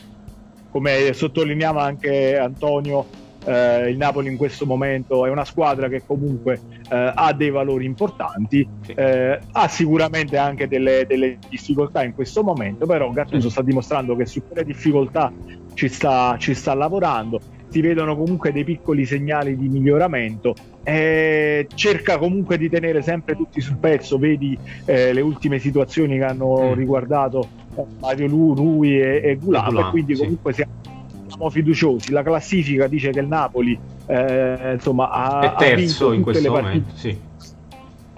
come 0.71 1.13
sottolineava 1.13 1.83
anche 1.83 2.37
Antonio 2.37 3.07
eh, 3.45 3.91
il 3.91 3.97
Napoli 3.97 4.29
in 4.29 4.37
questo 4.37 4.67
momento 4.67 5.25
è 5.27 5.31
una 5.31 5.45
squadra 5.45 5.89
che 5.89 6.03
comunque 6.05 6.61
eh, 6.91 7.13
ha 7.15 7.33
dei 7.33 7.51
valori 7.51 7.85
importanti, 7.85 8.67
sì. 8.83 8.93
eh, 8.93 9.39
ha 9.53 9.69
sicuramente 9.69 10.37
anche 10.37 10.69
delle, 10.69 11.05
delle, 11.07 11.39
difficoltà 11.49 12.03
in 12.03 12.15
questo 12.15 12.43
momento, 12.43 12.87
però 12.87 13.11
Gattuso 13.11 13.49
sì. 13.49 13.51
sta 13.51 13.63
dimostrando 13.63 14.17
che 14.17 14.27
su 14.27 14.43
quelle 14.47 14.65
difficoltà 14.65 15.33
ci 15.75 15.89
sta, 15.89 16.37
ci 16.39 16.55
sta 16.55 16.75
lavorando 16.75 17.41
si 17.69 17.83
vedono 17.83 18.17
comunque 18.17 18.51
dei 18.51 18.65
piccoli 18.65 19.05
segnali 19.05 19.57
di 19.57 19.69
miglioramento 19.69 20.55
eh, 20.85 21.67
cerca 21.75 22.17
comunque 22.17 22.57
di 22.57 22.71
tenere 22.71 23.03
sempre 23.03 23.37
tutti 23.37 23.61
sul 23.61 23.77
pezzo 23.77 24.17
vedi 24.19 24.59
eh, 24.87 25.13
le 25.13 25.21
ultime 25.21 25.59
situazioni 25.59 26.17
che 26.17 26.25
hanno 26.25 26.71
mm. 26.71 26.73
riguardato 26.73 27.47
eh, 27.77 27.85
Mario 28.01 28.27
Lu, 28.27 28.55
Rui 28.55 28.99
e, 28.99 29.21
e 29.23 29.37
Gulap 29.37 29.77
e 29.77 29.91
quindi 29.91 30.17
comunque 30.17 30.53
sì. 30.55 30.63
siamo 30.63 30.97
siamo 31.39 31.51
fiduciosi. 31.51 32.11
La 32.11 32.23
classifica 32.23 32.89
dice 32.89 33.11
che 33.11 33.21
il 33.21 33.29
Napoli 33.29 33.79
eh, 34.07 34.73
insomma, 34.75 35.11
ha, 35.11 35.41
è 35.41 35.55
terzo 35.57 36.11
ha 36.11 36.15
in 36.15 36.23
questo 36.23 36.51
momento. 36.51 36.97
Sì. 36.97 37.17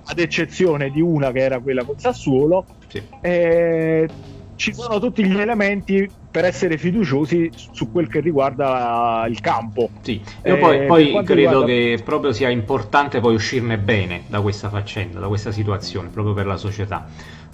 ad 0.05 0.19
eccezione 0.19 0.91
di 0.91 1.01
una 1.01 1.31
che 1.31 1.41
era 1.41 1.61
quella 1.61 1.85
con 1.85 1.99
Sassuolo. 1.99 2.65
Sì. 2.89 3.03
Eh, 3.21 4.09
ci 4.57 4.75
sono 4.75 4.99
tutti 4.99 5.25
gli 5.25 5.39
elementi 5.39 6.11
per 6.31 6.45
essere 6.45 6.77
fiduciosi 6.77 7.51
su 7.73 7.91
quel 7.91 8.09
che 8.09 8.21
riguarda 8.21 9.25
il 9.29 9.41
campo. 9.41 9.89
Sì, 10.03 10.21
io 10.45 10.59
poi, 10.59 10.81
eh, 10.81 10.87
poi 10.87 11.13
credo 11.25 11.35
riguarda... 11.35 11.67
che 11.67 12.01
proprio 12.05 12.33
sia 12.33 12.51
importante 12.51 13.21
poi 13.21 13.35
uscirne 13.35 13.79
bene 13.79 14.25
da 14.27 14.41
questa 14.41 14.69
faccenda, 14.69 15.19
da 15.19 15.29
questa 15.29 15.51
situazione, 15.51 16.09
proprio 16.09 16.35
per 16.35 16.47
la 16.47 16.57
società 16.57 17.09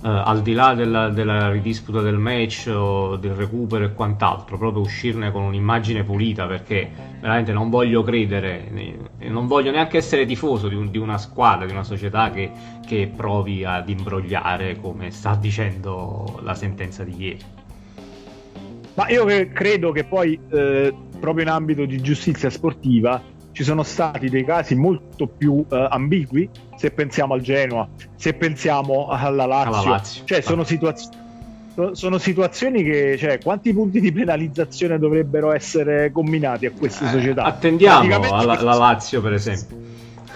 eh, 0.07 0.09
al 0.09 0.41
di 0.41 0.53
là 0.53 0.73
della, 0.75 1.09
della, 1.09 1.51
ridisputa 1.51 2.01
del 2.01 2.17
match 2.17 2.71
o 2.73 3.17
del 3.17 3.33
recupero 3.33 3.85
e 3.87 3.93
quant'altro, 3.93 4.57
proprio 4.57 4.81
uscirne 4.83 5.33
con 5.33 5.43
un'immagine 5.43 6.05
pulita 6.05 6.47
perché 6.47 6.89
veramente 7.21 7.53
non 7.53 7.71
voglio 7.71 8.05
credere, 8.05 8.71
non 9.27 9.49
voglio 9.49 9.73
neanche 9.73 9.97
essere 9.97 10.25
tifoso 10.25 10.69
di, 10.69 10.77
un, 10.77 10.93
di 10.93 10.99
una 10.99 11.19
squadra, 11.19 11.67
di 11.67 11.73
una 11.73 11.83
società 11.83 12.31
che, 12.31 12.53
che 12.87 13.11
provi 13.17 13.65
ad 13.65 13.89
imbrogliare 13.89 14.79
come 14.81 15.11
sta 15.11 15.35
dicendo 15.35 16.39
la 16.45 16.55
sentenza 16.55 17.03
di 17.03 17.17
ieri. 17.17 17.45
Ma 18.95 19.09
io 19.09 19.27
credo 19.53 19.91
che 19.91 20.05
poi, 20.05 20.39
eh, 20.53 20.95
proprio 21.19 21.43
in 21.43 21.51
ambito 21.51 21.85
di 21.85 22.01
giustizia 22.01 22.49
sportiva, 22.49 23.21
ci 23.57 23.65
sono 23.65 23.83
stati 23.85 24.29
dei 24.29 24.45
casi 24.45 24.75
molto 24.75 25.27
più 25.27 25.55
uh, 25.55 25.67
ambigui 25.89 26.47
se 26.77 26.91
pensiamo 26.91 27.33
al 27.33 27.41
Genoa, 27.41 27.89
se 28.15 28.35
pensiamo 28.35 29.09
alla 29.09 29.47
Lazio, 29.47 29.75
alla 29.75 29.91
Lazio. 29.91 30.25
cioè 30.27 30.43
sono 30.43 30.63
situazioni 30.63 31.25
sono 31.93 32.17
situazioni 32.17 32.83
che, 32.83 33.17
cioè, 33.19 33.39
quanti 33.39 33.73
punti 33.75 34.01
di 34.01 34.11
penalizzazione 34.11 34.99
dovrebbero 34.99 35.53
essere 35.53 36.11
combinati 36.11 36.65
a 36.65 36.71
queste 36.71 37.05
eh, 37.05 37.09
società? 37.09 37.43
Attendiamo 37.45 38.19
alla, 38.31 38.61
la 38.63 38.75
Lazio, 38.75 39.21
per 39.21 39.35
esempio. 39.35 39.77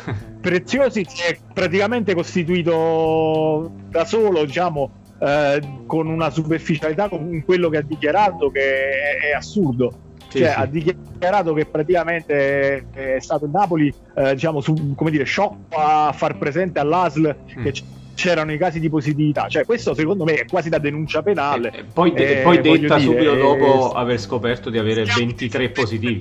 Preziosi 0.41 1.07
si 1.09 1.23
è 1.23 1.39
praticamente 1.53 2.15
costituito 2.15 3.71
da 3.89 4.05
solo, 4.05 4.45
diciamo, 4.45 4.91
eh, 5.19 5.61
con 5.87 6.09
una 6.09 6.29
superficialità 6.29 7.09
con 7.09 7.43
quello 7.47 7.71
che 7.71 7.79
ha 7.79 7.83
dichiarato 7.83 8.51
che 8.51 8.61
è, 8.61 9.29
è 9.31 9.35
assurdo 9.35 10.09
cioè, 10.31 10.53
sì. 10.53 10.61
ha 10.61 10.67
dichiarato 10.67 11.53
che 11.53 11.67
praticamente 11.67 12.87
è 12.93 13.21
stato 13.21 13.47
il 13.47 13.51
Napoli, 13.51 13.93
eh, 14.15 14.35
diciamo, 14.35 14.61
su, 14.61 14.95
come 14.95 15.11
dire, 15.11 15.25
sciocco 15.25 15.77
a 15.77 16.13
far 16.13 16.39
presente 16.39 16.79
all'ASL 16.79 17.37
mm. 17.59 17.63
che 17.63 17.73
c'erano 18.15 18.53
i 18.53 18.59
casi 18.59 18.81
di 18.81 18.89
positività. 18.89 19.49
Cioè, 19.49 19.65
questo 19.65 19.95
secondo 19.95 20.25
me 20.25 20.35
è 20.35 20.45
quasi 20.47 20.69
da 20.69 20.79
denuncia 20.79 21.23
penale. 21.23 21.71
E, 21.73 21.85
poi, 21.85 22.13
de- 22.13 22.41
eh, 22.41 22.43
poi 22.43 22.61
detta 22.61 22.97
dire, 22.97 23.01
subito 23.01 23.35
dopo 23.35 23.95
eh, 23.95 23.99
aver 23.99 24.21
scoperto 24.21 24.71
di 24.71 24.79
avere 24.79 25.05
23 25.05 25.71
positivi. 25.71 26.21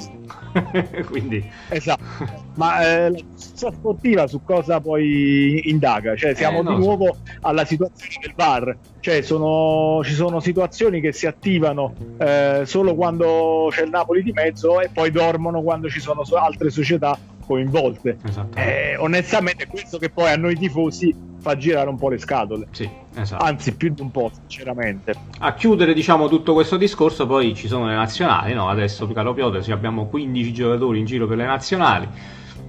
Quindi... 1.09 1.43
Esatto. 1.69 2.47
Ma 2.55 2.81
eh, 2.81 3.11
la 3.11 3.17
giustizia 3.17 3.71
sportiva 3.71 4.27
su 4.27 4.41
cosa 4.43 4.79
poi 4.81 5.69
indaga? 5.69 6.15
Cioè, 6.15 6.35
siamo 6.35 6.59
eh, 6.59 6.63
di 6.63 6.75
nuovo 6.75 7.05
so. 7.05 7.17
alla 7.41 7.65
situazione 7.65 8.15
del 8.21 8.33
VAR. 8.35 8.77
Cioè, 8.99 9.21
sono, 9.21 10.01
ci 10.03 10.13
sono 10.13 10.39
situazioni 10.39 10.99
che 11.01 11.13
si 11.13 11.25
attivano 11.25 11.93
eh, 12.17 12.63
solo 12.65 12.95
quando 12.95 13.69
c'è 13.71 13.83
il 13.83 13.89
Napoli 13.89 14.23
di 14.23 14.31
mezzo 14.31 14.81
e 14.81 14.89
poi 14.91 15.11
dormono 15.11 15.61
quando 15.61 15.89
ci 15.89 15.99
sono 15.99 16.23
altre 16.37 16.69
società 16.69 17.17
coinvolte. 17.49 18.17
Eh, 18.53 18.95
onestamente 18.97 19.65
questo 19.65 19.97
che 19.97 20.11
poi 20.11 20.31
a 20.31 20.37
noi 20.37 20.55
tifosi 20.55 21.15
fa 21.39 21.57
girare 21.57 21.89
un 21.89 21.97
po' 21.97 22.09
le 22.09 22.19
scatole. 22.19 22.67
Sì, 22.69 22.87
esatto. 23.15 23.43
Anzi, 23.43 23.75
più 23.75 23.91
di 23.91 24.01
un 24.01 24.11
po', 24.11 24.29
sinceramente. 24.31 25.15
A 25.39 25.55
chiudere, 25.55 25.95
diciamo, 25.95 26.27
tutto 26.27 26.53
questo 26.53 26.77
discorso, 26.77 27.25
poi 27.25 27.55
ci 27.55 27.67
sono 27.67 27.87
le 27.87 27.95
nazionali, 27.95 28.53
no? 28.53 28.69
Adesso, 28.69 29.07
caro 29.07 29.33
Piotr, 29.33 29.71
abbiamo 29.71 30.05
15 30.05 30.53
giocatori 30.53 30.99
in 30.99 31.05
giro 31.05 31.25
per 31.25 31.37
le 31.37 31.45
nazionali 31.45 32.07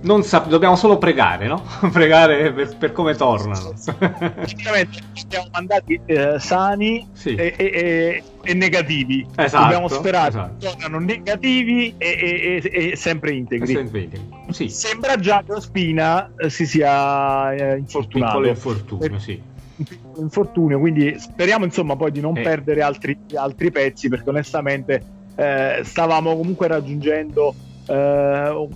non 0.02 0.22
sap- 0.22 0.48
dobbiamo 0.48 0.76
solo 0.76 0.98
pregare, 0.98 1.46
no? 1.46 1.62
pregare 1.92 2.52
per, 2.52 2.76
per, 2.76 2.92
come 2.92 3.14
tornano. 3.14 3.72
Sicuramente 3.76 4.98
siamo 5.28 5.48
mandati 5.52 6.00
eh, 6.06 6.38
sani 6.38 7.06
sì. 7.12 7.34
e, 7.34 7.54
e, 7.56 8.22
e, 8.42 8.54
negativi. 8.54 9.26
Esatto, 9.36 9.62
dobbiamo 9.62 9.88
sperare 9.88 10.28
esatto. 10.28 10.54
che 10.58 10.66
tornano 10.66 10.98
negativi 11.04 11.94
e, 11.98 12.92
sempre 12.96 13.32
integri. 13.32 13.74
Sempre 13.74 14.00
integri. 14.00 14.28
Sì. 14.50 14.68
Sembra 14.68 15.16
già 15.16 15.42
che 15.44 15.52
Ospina 15.52 16.32
eh, 16.36 16.48
si 16.48 16.66
sia 16.66 17.52
eh, 17.52 17.76
infortunato. 17.76 18.38
Un 18.38 18.42
piccolo 18.42 18.48
infortunio, 18.48 19.18
sì. 19.18 19.42
Un 19.76 19.84
piccolo 19.84 20.20
infortunio, 20.22 20.78
quindi 20.78 21.18
speriamo 21.18 21.64
insomma 21.64 21.96
poi 21.96 22.10
di 22.10 22.20
non 22.20 22.36
eh. 22.36 22.42
perdere 22.42 22.82
altri, 22.82 23.16
altri, 23.34 23.70
pezzi 23.70 24.08
perché 24.08 24.28
onestamente 24.28 25.02
eh, 25.36 25.80
stavamo 25.82 26.36
comunque 26.36 26.68
raggiungendo 26.68 27.54
eh, 27.86 28.68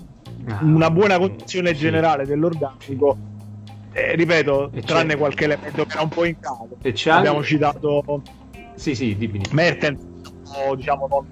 una 0.60 0.90
buona 0.90 1.18
condizione 1.18 1.74
sì. 1.74 1.80
generale 1.80 2.26
dell'organico. 2.26 3.16
Eh, 3.92 4.16
ripeto, 4.16 4.70
e 4.72 4.82
tranne 4.82 5.16
qualche 5.16 5.44
elemento 5.44 5.84
che 5.84 5.92
era 5.92 6.02
un 6.02 6.08
po' 6.08 6.24
in 6.24 6.38
capo. 6.40 6.76
Abbiamo 6.82 7.36
anche... 7.36 7.46
citato 7.46 8.22
sì, 8.74 8.94
sì, 8.94 9.16
dimmi. 9.16 9.40
Mertens, 9.52 10.00
diciamo, 10.76 11.06
non, 11.08 11.26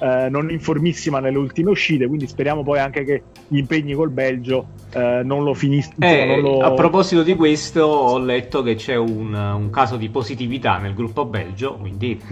eh, 0.00 0.28
non, 0.28 0.50
informissima 0.50 1.20
nelle 1.20 1.38
ultime 1.38 1.70
uscite, 1.70 2.06
quindi 2.06 2.26
speriamo 2.26 2.62
poi 2.62 2.78
anche 2.80 3.04
che 3.04 3.22
gli 3.46 3.58
impegni 3.58 3.94
col 3.94 4.10
Belgio 4.10 4.66
eh, 4.92 5.22
non 5.24 5.44
lo 5.44 5.54
finiscano. 5.54 6.04
Eh, 6.04 6.40
lo... 6.40 6.60
A 6.60 6.72
proposito 6.72 7.22
di 7.22 7.34
questo, 7.34 7.82
ho 7.82 8.18
letto 8.18 8.62
che 8.62 8.74
c'è 8.74 8.96
un, 8.96 9.32
un 9.32 9.70
caso 9.70 9.96
di 9.96 10.08
positività 10.08 10.78
nel 10.78 10.94
gruppo 10.94 11.24
Belgio, 11.24 11.76
quindi 11.76 12.20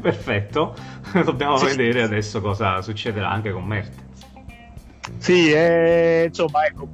perfetto. 0.00 0.74
Dobbiamo 1.24 1.56
sì, 1.56 1.66
vedere 1.66 2.00
sì. 2.00 2.04
adesso 2.04 2.40
cosa 2.40 2.82
succederà 2.82 3.30
anche 3.30 3.50
con 3.50 3.64
Mertens. 3.64 4.10
Sì, 5.18 5.52
eh, 5.52 6.24
insomma, 6.28 6.64
ecco, 6.64 6.88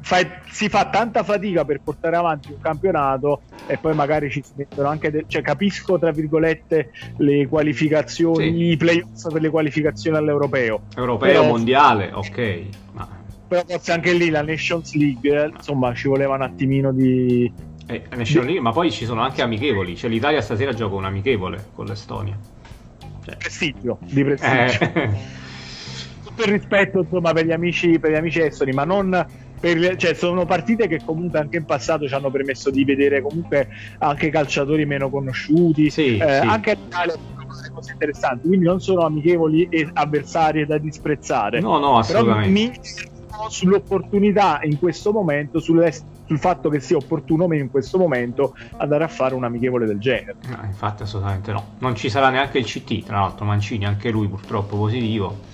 fai, 0.00 0.26
si 0.50 0.68
fa 0.68 0.88
tanta 0.90 1.22
fatica 1.22 1.64
per 1.64 1.80
portare 1.82 2.16
avanti 2.16 2.52
un 2.52 2.60
campionato 2.60 3.42
e 3.66 3.78
poi 3.78 3.94
magari 3.94 4.30
ci 4.30 4.42
si 4.42 4.52
mettono 4.56 4.88
anche, 4.88 5.10
de- 5.10 5.24
cioè 5.26 5.42
capisco 5.42 5.98
tra 5.98 6.10
virgolette 6.10 6.90
le 7.18 7.46
qualificazioni, 7.48 8.50
sì. 8.50 8.70
i 8.70 8.76
playoff 8.76 9.32
per 9.32 9.40
le 9.40 9.50
qualificazioni 9.50 10.16
all'europeo. 10.16 10.82
Europeo, 10.96 11.30
però, 11.30 11.44
mondiale, 11.44 12.10
ok. 12.12 12.62
Ma... 12.92 13.08
Però 13.46 13.62
forse 13.66 13.92
anche 13.92 14.12
lì 14.12 14.30
la 14.30 14.42
Nations 14.42 14.94
League, 14.94 15.42
eh, 15.42 15.48
insomma, 15.48 15.94
ci 15.94 16.08
voleva 16.08 16.34
un 16.34 16.42
attimino 16.42 16.92
di... 16.92 17.52
Eh, 17.86 18.02
Nations 18.10 18.44
League, 18.44 18.60
ma 18.60 18.72
poi 18.72 18.90
ci 18.90 19.04
sono 19.04 19.20
anche 19.22 19.42
amichevoli, 19.42 19.96
cioè 19.96 20.10
l'Italia 20.10 20.40
stasera 20.40 20.72
gioca 20.72 20.94
un 20.94 21.04
amichevole 21.04 21.68
con 21.72 21.86
l'Estonia. 21.86 22.38
Cioè... 23.24 23.36
Prestigio, 23.36 23.98
di 24.02 24.24
prestigio. 24.24 24.84
Eh. 24.84 25.42
Tutto 26.34 26.42
il 26.48 26.58
rispetto 26.58 27.00
insomma, 27.00 27.32
per, 27.32 27.46
gli 27.46 27.52
amici, 27.52 27.98
per 27.98 28.10
gli 28.10 28.16
amici 28.16 28.40
estoni, 28.40 28.72
ma 28.72 28.84
non 28.84 29.26
per, 29.60 29.96
cioè, 29.96 30.14
sono 30.14 30.44
partite 30.44 30.88
che 30.88 31.00
comunque 31.04 31.38
anche 31.38 31.56
in 31.56 31.64
passato 31.64 32.06
ci 32.06 32.14
hanno 32.14 32.30
permesso 32.30 32.70
di 32.70 32.84
vedere 32.84 33.22
comunque 33.22 33.68
anche 33.98 34.28
calciatori 34.28 34.84
meno 34.84 35.08
conosciuti, 35.08 35.88
sì, 35.88 36.18
eh, 36.18 36.40
sì. 36.42 36.46
anche 36.46 36.76
cose 37.72 37.92
interessanti, 37.92 38.46
quindi 38.46 38.66
non 38.66 38.80
sono 38.80 39.02
amichevoli 39.02 39.68
e 39.70 39.88
avversari 39.92 40.66
da 40.66 40.78
disprezzare. 40.78 41.60
No, 41.60 41.78
no, 41.78 41.98
assolutamente. 41.98 42.52
Però 42.52 43.42
mi 43.42 43.48
sull'opportunità 43.48 44.60
in 44.62 44.78
questo 44.78 45.12
momento, 45.12 45.58
sul 45.58 45.92
fatto 46.36 46.68
che 46.68 46.80
sia 46.80 46.96
opportuno 46.96 47.46
meno 47.46 47.62
in 47.62 47.70
questo 47.70 47.98
momento 47.98 48.54
andare 48.76 49.04
a 49.04 49.08
fare 49.08 49.34
un 49.34 49.44
amichevole 49.44 49.86
del 49.86 49.98
genere. 49.98 50.36
No, 50.46 50.58
infatti 50.64 51.02
assolutamente 51.02 51.52
no. 51.52 51.74
Non 51.78 51.96
ci 51.96 52.08
sarà 52.10 52.30
neanche 52.30 52.58
il 52.58 52.64
CT, 52.64 53.04
tra 53.04 53.20
l'altro 53.20 53.44
Mancini, 53.44 53.86
anche 53.86 54.10
lui 54.10 54.28
purtroppo 54.28 54.76
positivo 54.76 55.52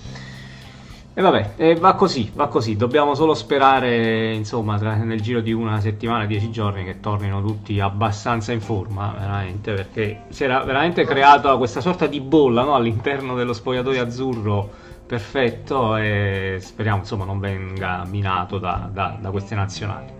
e 1.21 1.23
vabbè, 1.23 1.51
eh, 1.55 1.75
va 1.75 1.93
così, 1.93 2.31
va 2.33 2.47
così. 2.47 2.75
Dobbiamo 2.75 3.13
solo 3.13 3.33
sperare, 3.33 4.33
insomma, 4.33 4.77
tra, 4.77 4.95
nel 4.95 5.21
giro 5.21 5.39
di 5.39 5.53
una 5.53 5.79
settimana, 5.79 6.25
dieci 6.25 6.49
giorni, 6.49 6.83
che 6.83 6.99
tornino 6.99 7.41
tutti 7.41 7.79
abbastanza 7.79 8.51
in 8.51 8.59
forma, 8.59 9.15
veramente, 9.17 9.73
perché 9.73 10.23
si 10.29 10.43
era 10.43 10.63
veramente 10.63 11.05
creata 11.05 11.55
questa 11.57 11.79
sorta 11.79 12.07
di 12.07 12.19
bolla 12.19 12.63
no? 12.63 12.73
all'interno 12.73 13.35
dello 13.35 13.53
spogliatoio 13.53 14.01
azzurro 14.01 14.69
perfetto 15.05 15.95
e 15.97 16.57
speriamo, 16.59 16.99
insomma, 16.99 17.25
non 17.25 17.39
venga 17.39 18.03
minato 18.05 18.57
da, 18.57 18.89
da, 18.91 19.17
da 19.19 19.29
queste 19.29 19.55
nazionali. 19.55 20.19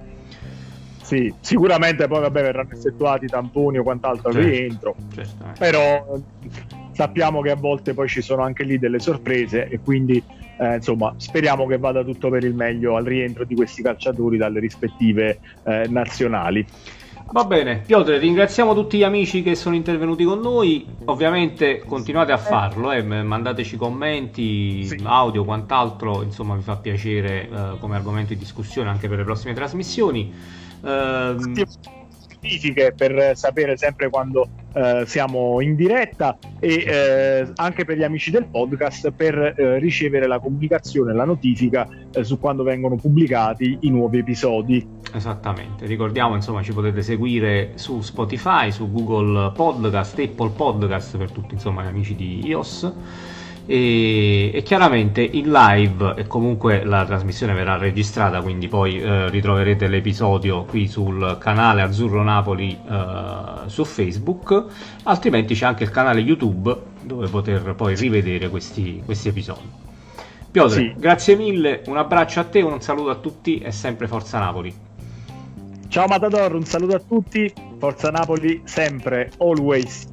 Sì, 1.02 1.34
sicuramente 1.42 2.08
poi 2.08 2.22
vabbè, 2.22 2.42
verranno 2.42 2.72
effettuati 2.72 3.28
tamponi 3.28 3.80
o 3.80 3.84
quant'altro 3.84 4.32
certo, 4.32 4.48
rientro, 4.48 4.96
però 5.58 6.20
sappiamo 6.94 7.42
che 7.42 7.52
a 7.52 7.56
volte 7.56 7.94
poi 7.94 8.08
ci 8.08 8.22
sono 8.22 8.44
anche 8.44 8.64
lì 8.64 8.78
delle 8.78 9.00
sorprese 9.00 9.68
e 9.68 9.80
quindi 9.80 10.24
eh, 10.62 10.76
insomma 10.76 11.13
speriamo 11.17 11.65
che 11.65 11.80
vada 11.80 12.04
tutto 12.04 12.30
per 12.30 12.43
il 12.43 12.54
meglio 12.54 12.95
al 12.95 13.04
rientro 13.04 13.45
di 13.45 13.56
questi 13.56 13.82
calciatori 13.82 14.38
dalle 14.38 14.60
rispettive 14.60 15.39
eh, 15.63 15.88
nazionali. 15.89 16.65
Va 17.32 17.45
bene, 17.45 17.82
Piotr, 17.86 18.12
ringraziamo 18.12 18.74
tutti 18.74 18.97
gli 18.97 19.04
amici 19.04 19.41
che 19.41 19.56
sono 19.56 19.74
intervenuti 19.74 20.24
con 20.24 20.39
noi. 20.39 20.86
Ovviamente 21.06 21.80
continuate 21.80 22.34
a 22.34 22.38
farlo, 22.38 22.91
eh, 22.91 23.02
mandateci 23.02 23.78
commenti, 23.78 24.84
sì. 24.86 25.00
audio, 25.04 25.45
quant'altro, 25.45 26.24
insomma, 26.24 26.56
mi 26.56 26.62
fa 26.62 26.76
piacere 26.76 27.47
eh, 27.50 27.78
come 27.80 27.95
argomento 27.95 28.34
di 28.34 28.39
discussione 28.39 28.89
anche 28.89 29.08
per 29.08 29.19
le 29.19 29.24
prossime 29.24 29.54
trasmissioni. 29.54 30.34
Eh, 30.84 31.36
notifiche 32.41 32.93
per 32.95 33.38
sapere 33.38 33.77
sempre 33.77 34.10
quando 34.10 34.49
eh, 34.73 35.04
siamo 35.06 35.62
in 35.62 35.75
diretta 35.75 36.38
e 36.60 36.73
eh, 36.73 37.51
anche 37.56 37.86
per 37.86 37.97
gli 37.97 38.04
amici 38.04 38.32
del 38.32 38.47
podcast 38.47 39.12
per 39.12 39.54
eh, 39.56 39.77
ricevere 39.77 40.25
la 40.27 40.39
comunicazione, 40.39 41.13
la 41.13 41.25
notifica 41.25 41.88
eh, 42.12 42.23
su 42.23 42.39
quando 42.39 42.63
vengono 42.63 42.95
pubblicati 42.95 43.77
i 43.82 43.89
nuovi 43.89 44.19
episodi. 44.19 44.99
Esattamente, 45.13 45.86
ricordiamo 45.86 46.36
insomma 46.36 46.63
ci 46.63 46.74
potete 46.74 47.03
seguire 47.03 47.74
su 47.76 48.01
Spotify, 48.01 48.72
su 48.72 48.91
Google 48.91 49.51
Podcast, 49.51 50.18
Apple 50.18 50.49
Podcast 50.49 51.18
per 51.18 51.32
tutti 51.32 51.53
insomma 51.53 51.84
gli 51.84 51.88
amici 51.88 52.16
di 52.16 52.47
iOS 52.47 53.39
e, 53.72 54.51
e, 54.53 54.63
chiaramente 54.63 55.22
in 55.22 55.49
live 55.49 56.15
e 56.17 56.28
comunque 56.28 56.84
la 56.84 57.05
trasmissione 57.05 57.53
verrà 57.53 57.78
registrata 57.78 58.41
quindi 58.41 58.67
poi 58.67 58.99
eh, 58.99 59.30
ritroverete 59.30 59.88
l'episodio 59.88 60.65
qui 60.65 60.89
sul 60.89 61.38
canale 61.39 61.82
Azzurro 61.82 62.22
Napoli 62.22 62.78
eh, 62.78 63.67
su 63.67 63.86
Facebook 63.86 64.65
altrimenti 65.03 65.53
c'è 65.53 65.65
anche 65.65 65.84
il 65.84 65.89
canale 65.89 66.19
YouTube 66.19 66.76
dove 67.01 67.28
poter 67.30 67.74
poi 67.76 67.95
rivedere 67.95 68.49
questi, 68.49 69.01
questi 69.05 69.30
episodi 69.30 69.80
Piotr, 70.51 70.74
sì. 70.74 70.93
grazie 70.97 71.38
mille, 71.38 71.82
un 71.86 71.95
abbraccio 71.95 72.41
a 72.41 72.43
te, 72.43 72.61
un 72.61 72.82
saluto 72.82 73.09
a 73.09 73.15
tutti 73.15 73.59
e 73.59 73.72
sempre 73.72 74.09
Forza 74.09 74.38
Napoli. 74.38 74.76
Ciao 75.88 76.07
Matador, 76.07 76.55
un 76.55 76.65
saluto 76.65 76.97
a 76.97 76.99
tutti, 76.99 77.53
Forza 77.80 78.11
Napoli 78.11 78.61
sempre, 78.65 79.32
always. 79.38 80.09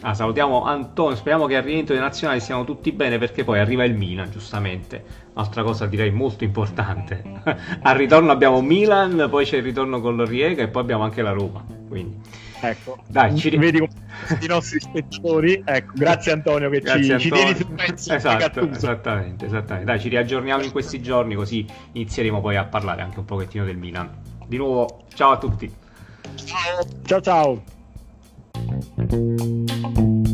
Ah, 0.00 0.14
salutiamo 0.14 0.64
Antonio, 0.64 1.16
speriamo 1.16 1.46
che 1.46 1.56
al 1.56 1.64
rientro 1.64 1.94
dei 1.94 2.02
nazionali 2.02 2.40
siamo 2.40 2.64
tutti 2.64 2.92
bene 2.92 3.18
perché 3.18 3.42
poi 3.42 3.58
arriva 3.58 3.84
il 3.84 3.94
Milan, 3.94 4.30
giustamente. 4.30 5.26
Altra 5.34 5.62
cosa 5.62 5.86
direi 5.86 6.10
molto 6.10 6.44
importante. 6.44 7.22
al 7.82 7.96
ritorno 7.96 8.30
abbiamo 8.30 8.60
Milan, 8.60 9.26
poi 9.28 9.44
c'è 9.44 9.56
il 9.56 9.64
ritorno 9.64 10.00
con 10.00 10.16
l'Oriega 10.16 10.62
e 10.62 10.68
poi 10.68 10.82
abbiamo 10.82 11.02
anche 11.02 11.22
la 11.22 11.32
Roma. 11.32 11.64
Quindi 11.88 12.20
ecco, 12.60 12.98
dai, 13.08 13.36
ci 13.36 13.56
vedi 13.56 13.78
i 13.78 14.46
nostri 14.46 14.78
spettatori. 14.78 15.62
Ecco, 15.64 15.92
grazie 15.94 16.32
Antonio 16.32 16.70
che 16.70 16.80
grazie 16.80 17.18
ci, 17.18 17.28
Antonio. 17.28 17.28
ci 17.28 17.30
tieni 17.30 17.56
sul 17.56 17.74
pezzo. 17.74 18.14
Esatto, 18.14 18.70
esattamente, 18.70 19.46
esattamente. 19.46 19.90
Dai, 19.90 20.00
ci 20.00 20.08
riaggiorniamo 20.08 20.62
in 20.62 20.70
questi 20.70 21.02
giorni 21.02 21.34
così 21.34 21.66
inizieremo 21.92 22.40
poi 22.40 22.56
a 22.56 22.64
parlare 22.64 23.02
anche 23.02 23.18
un 23.18 23.24
pochettino 23.24 23.64
del 23.64 23.76
Milan. 23.76 24.10
Di 24.46 24.56
nuovo, 24.56 25.04
ciao 25.12 25.32
a 25.32 25.38
tutti. 25.38 25.72
Ciao 26.44 26.86
ciao. 27.04 27.20
ciao. 27.20 27.76
thank 28.68 29.12
you 29.12 30.27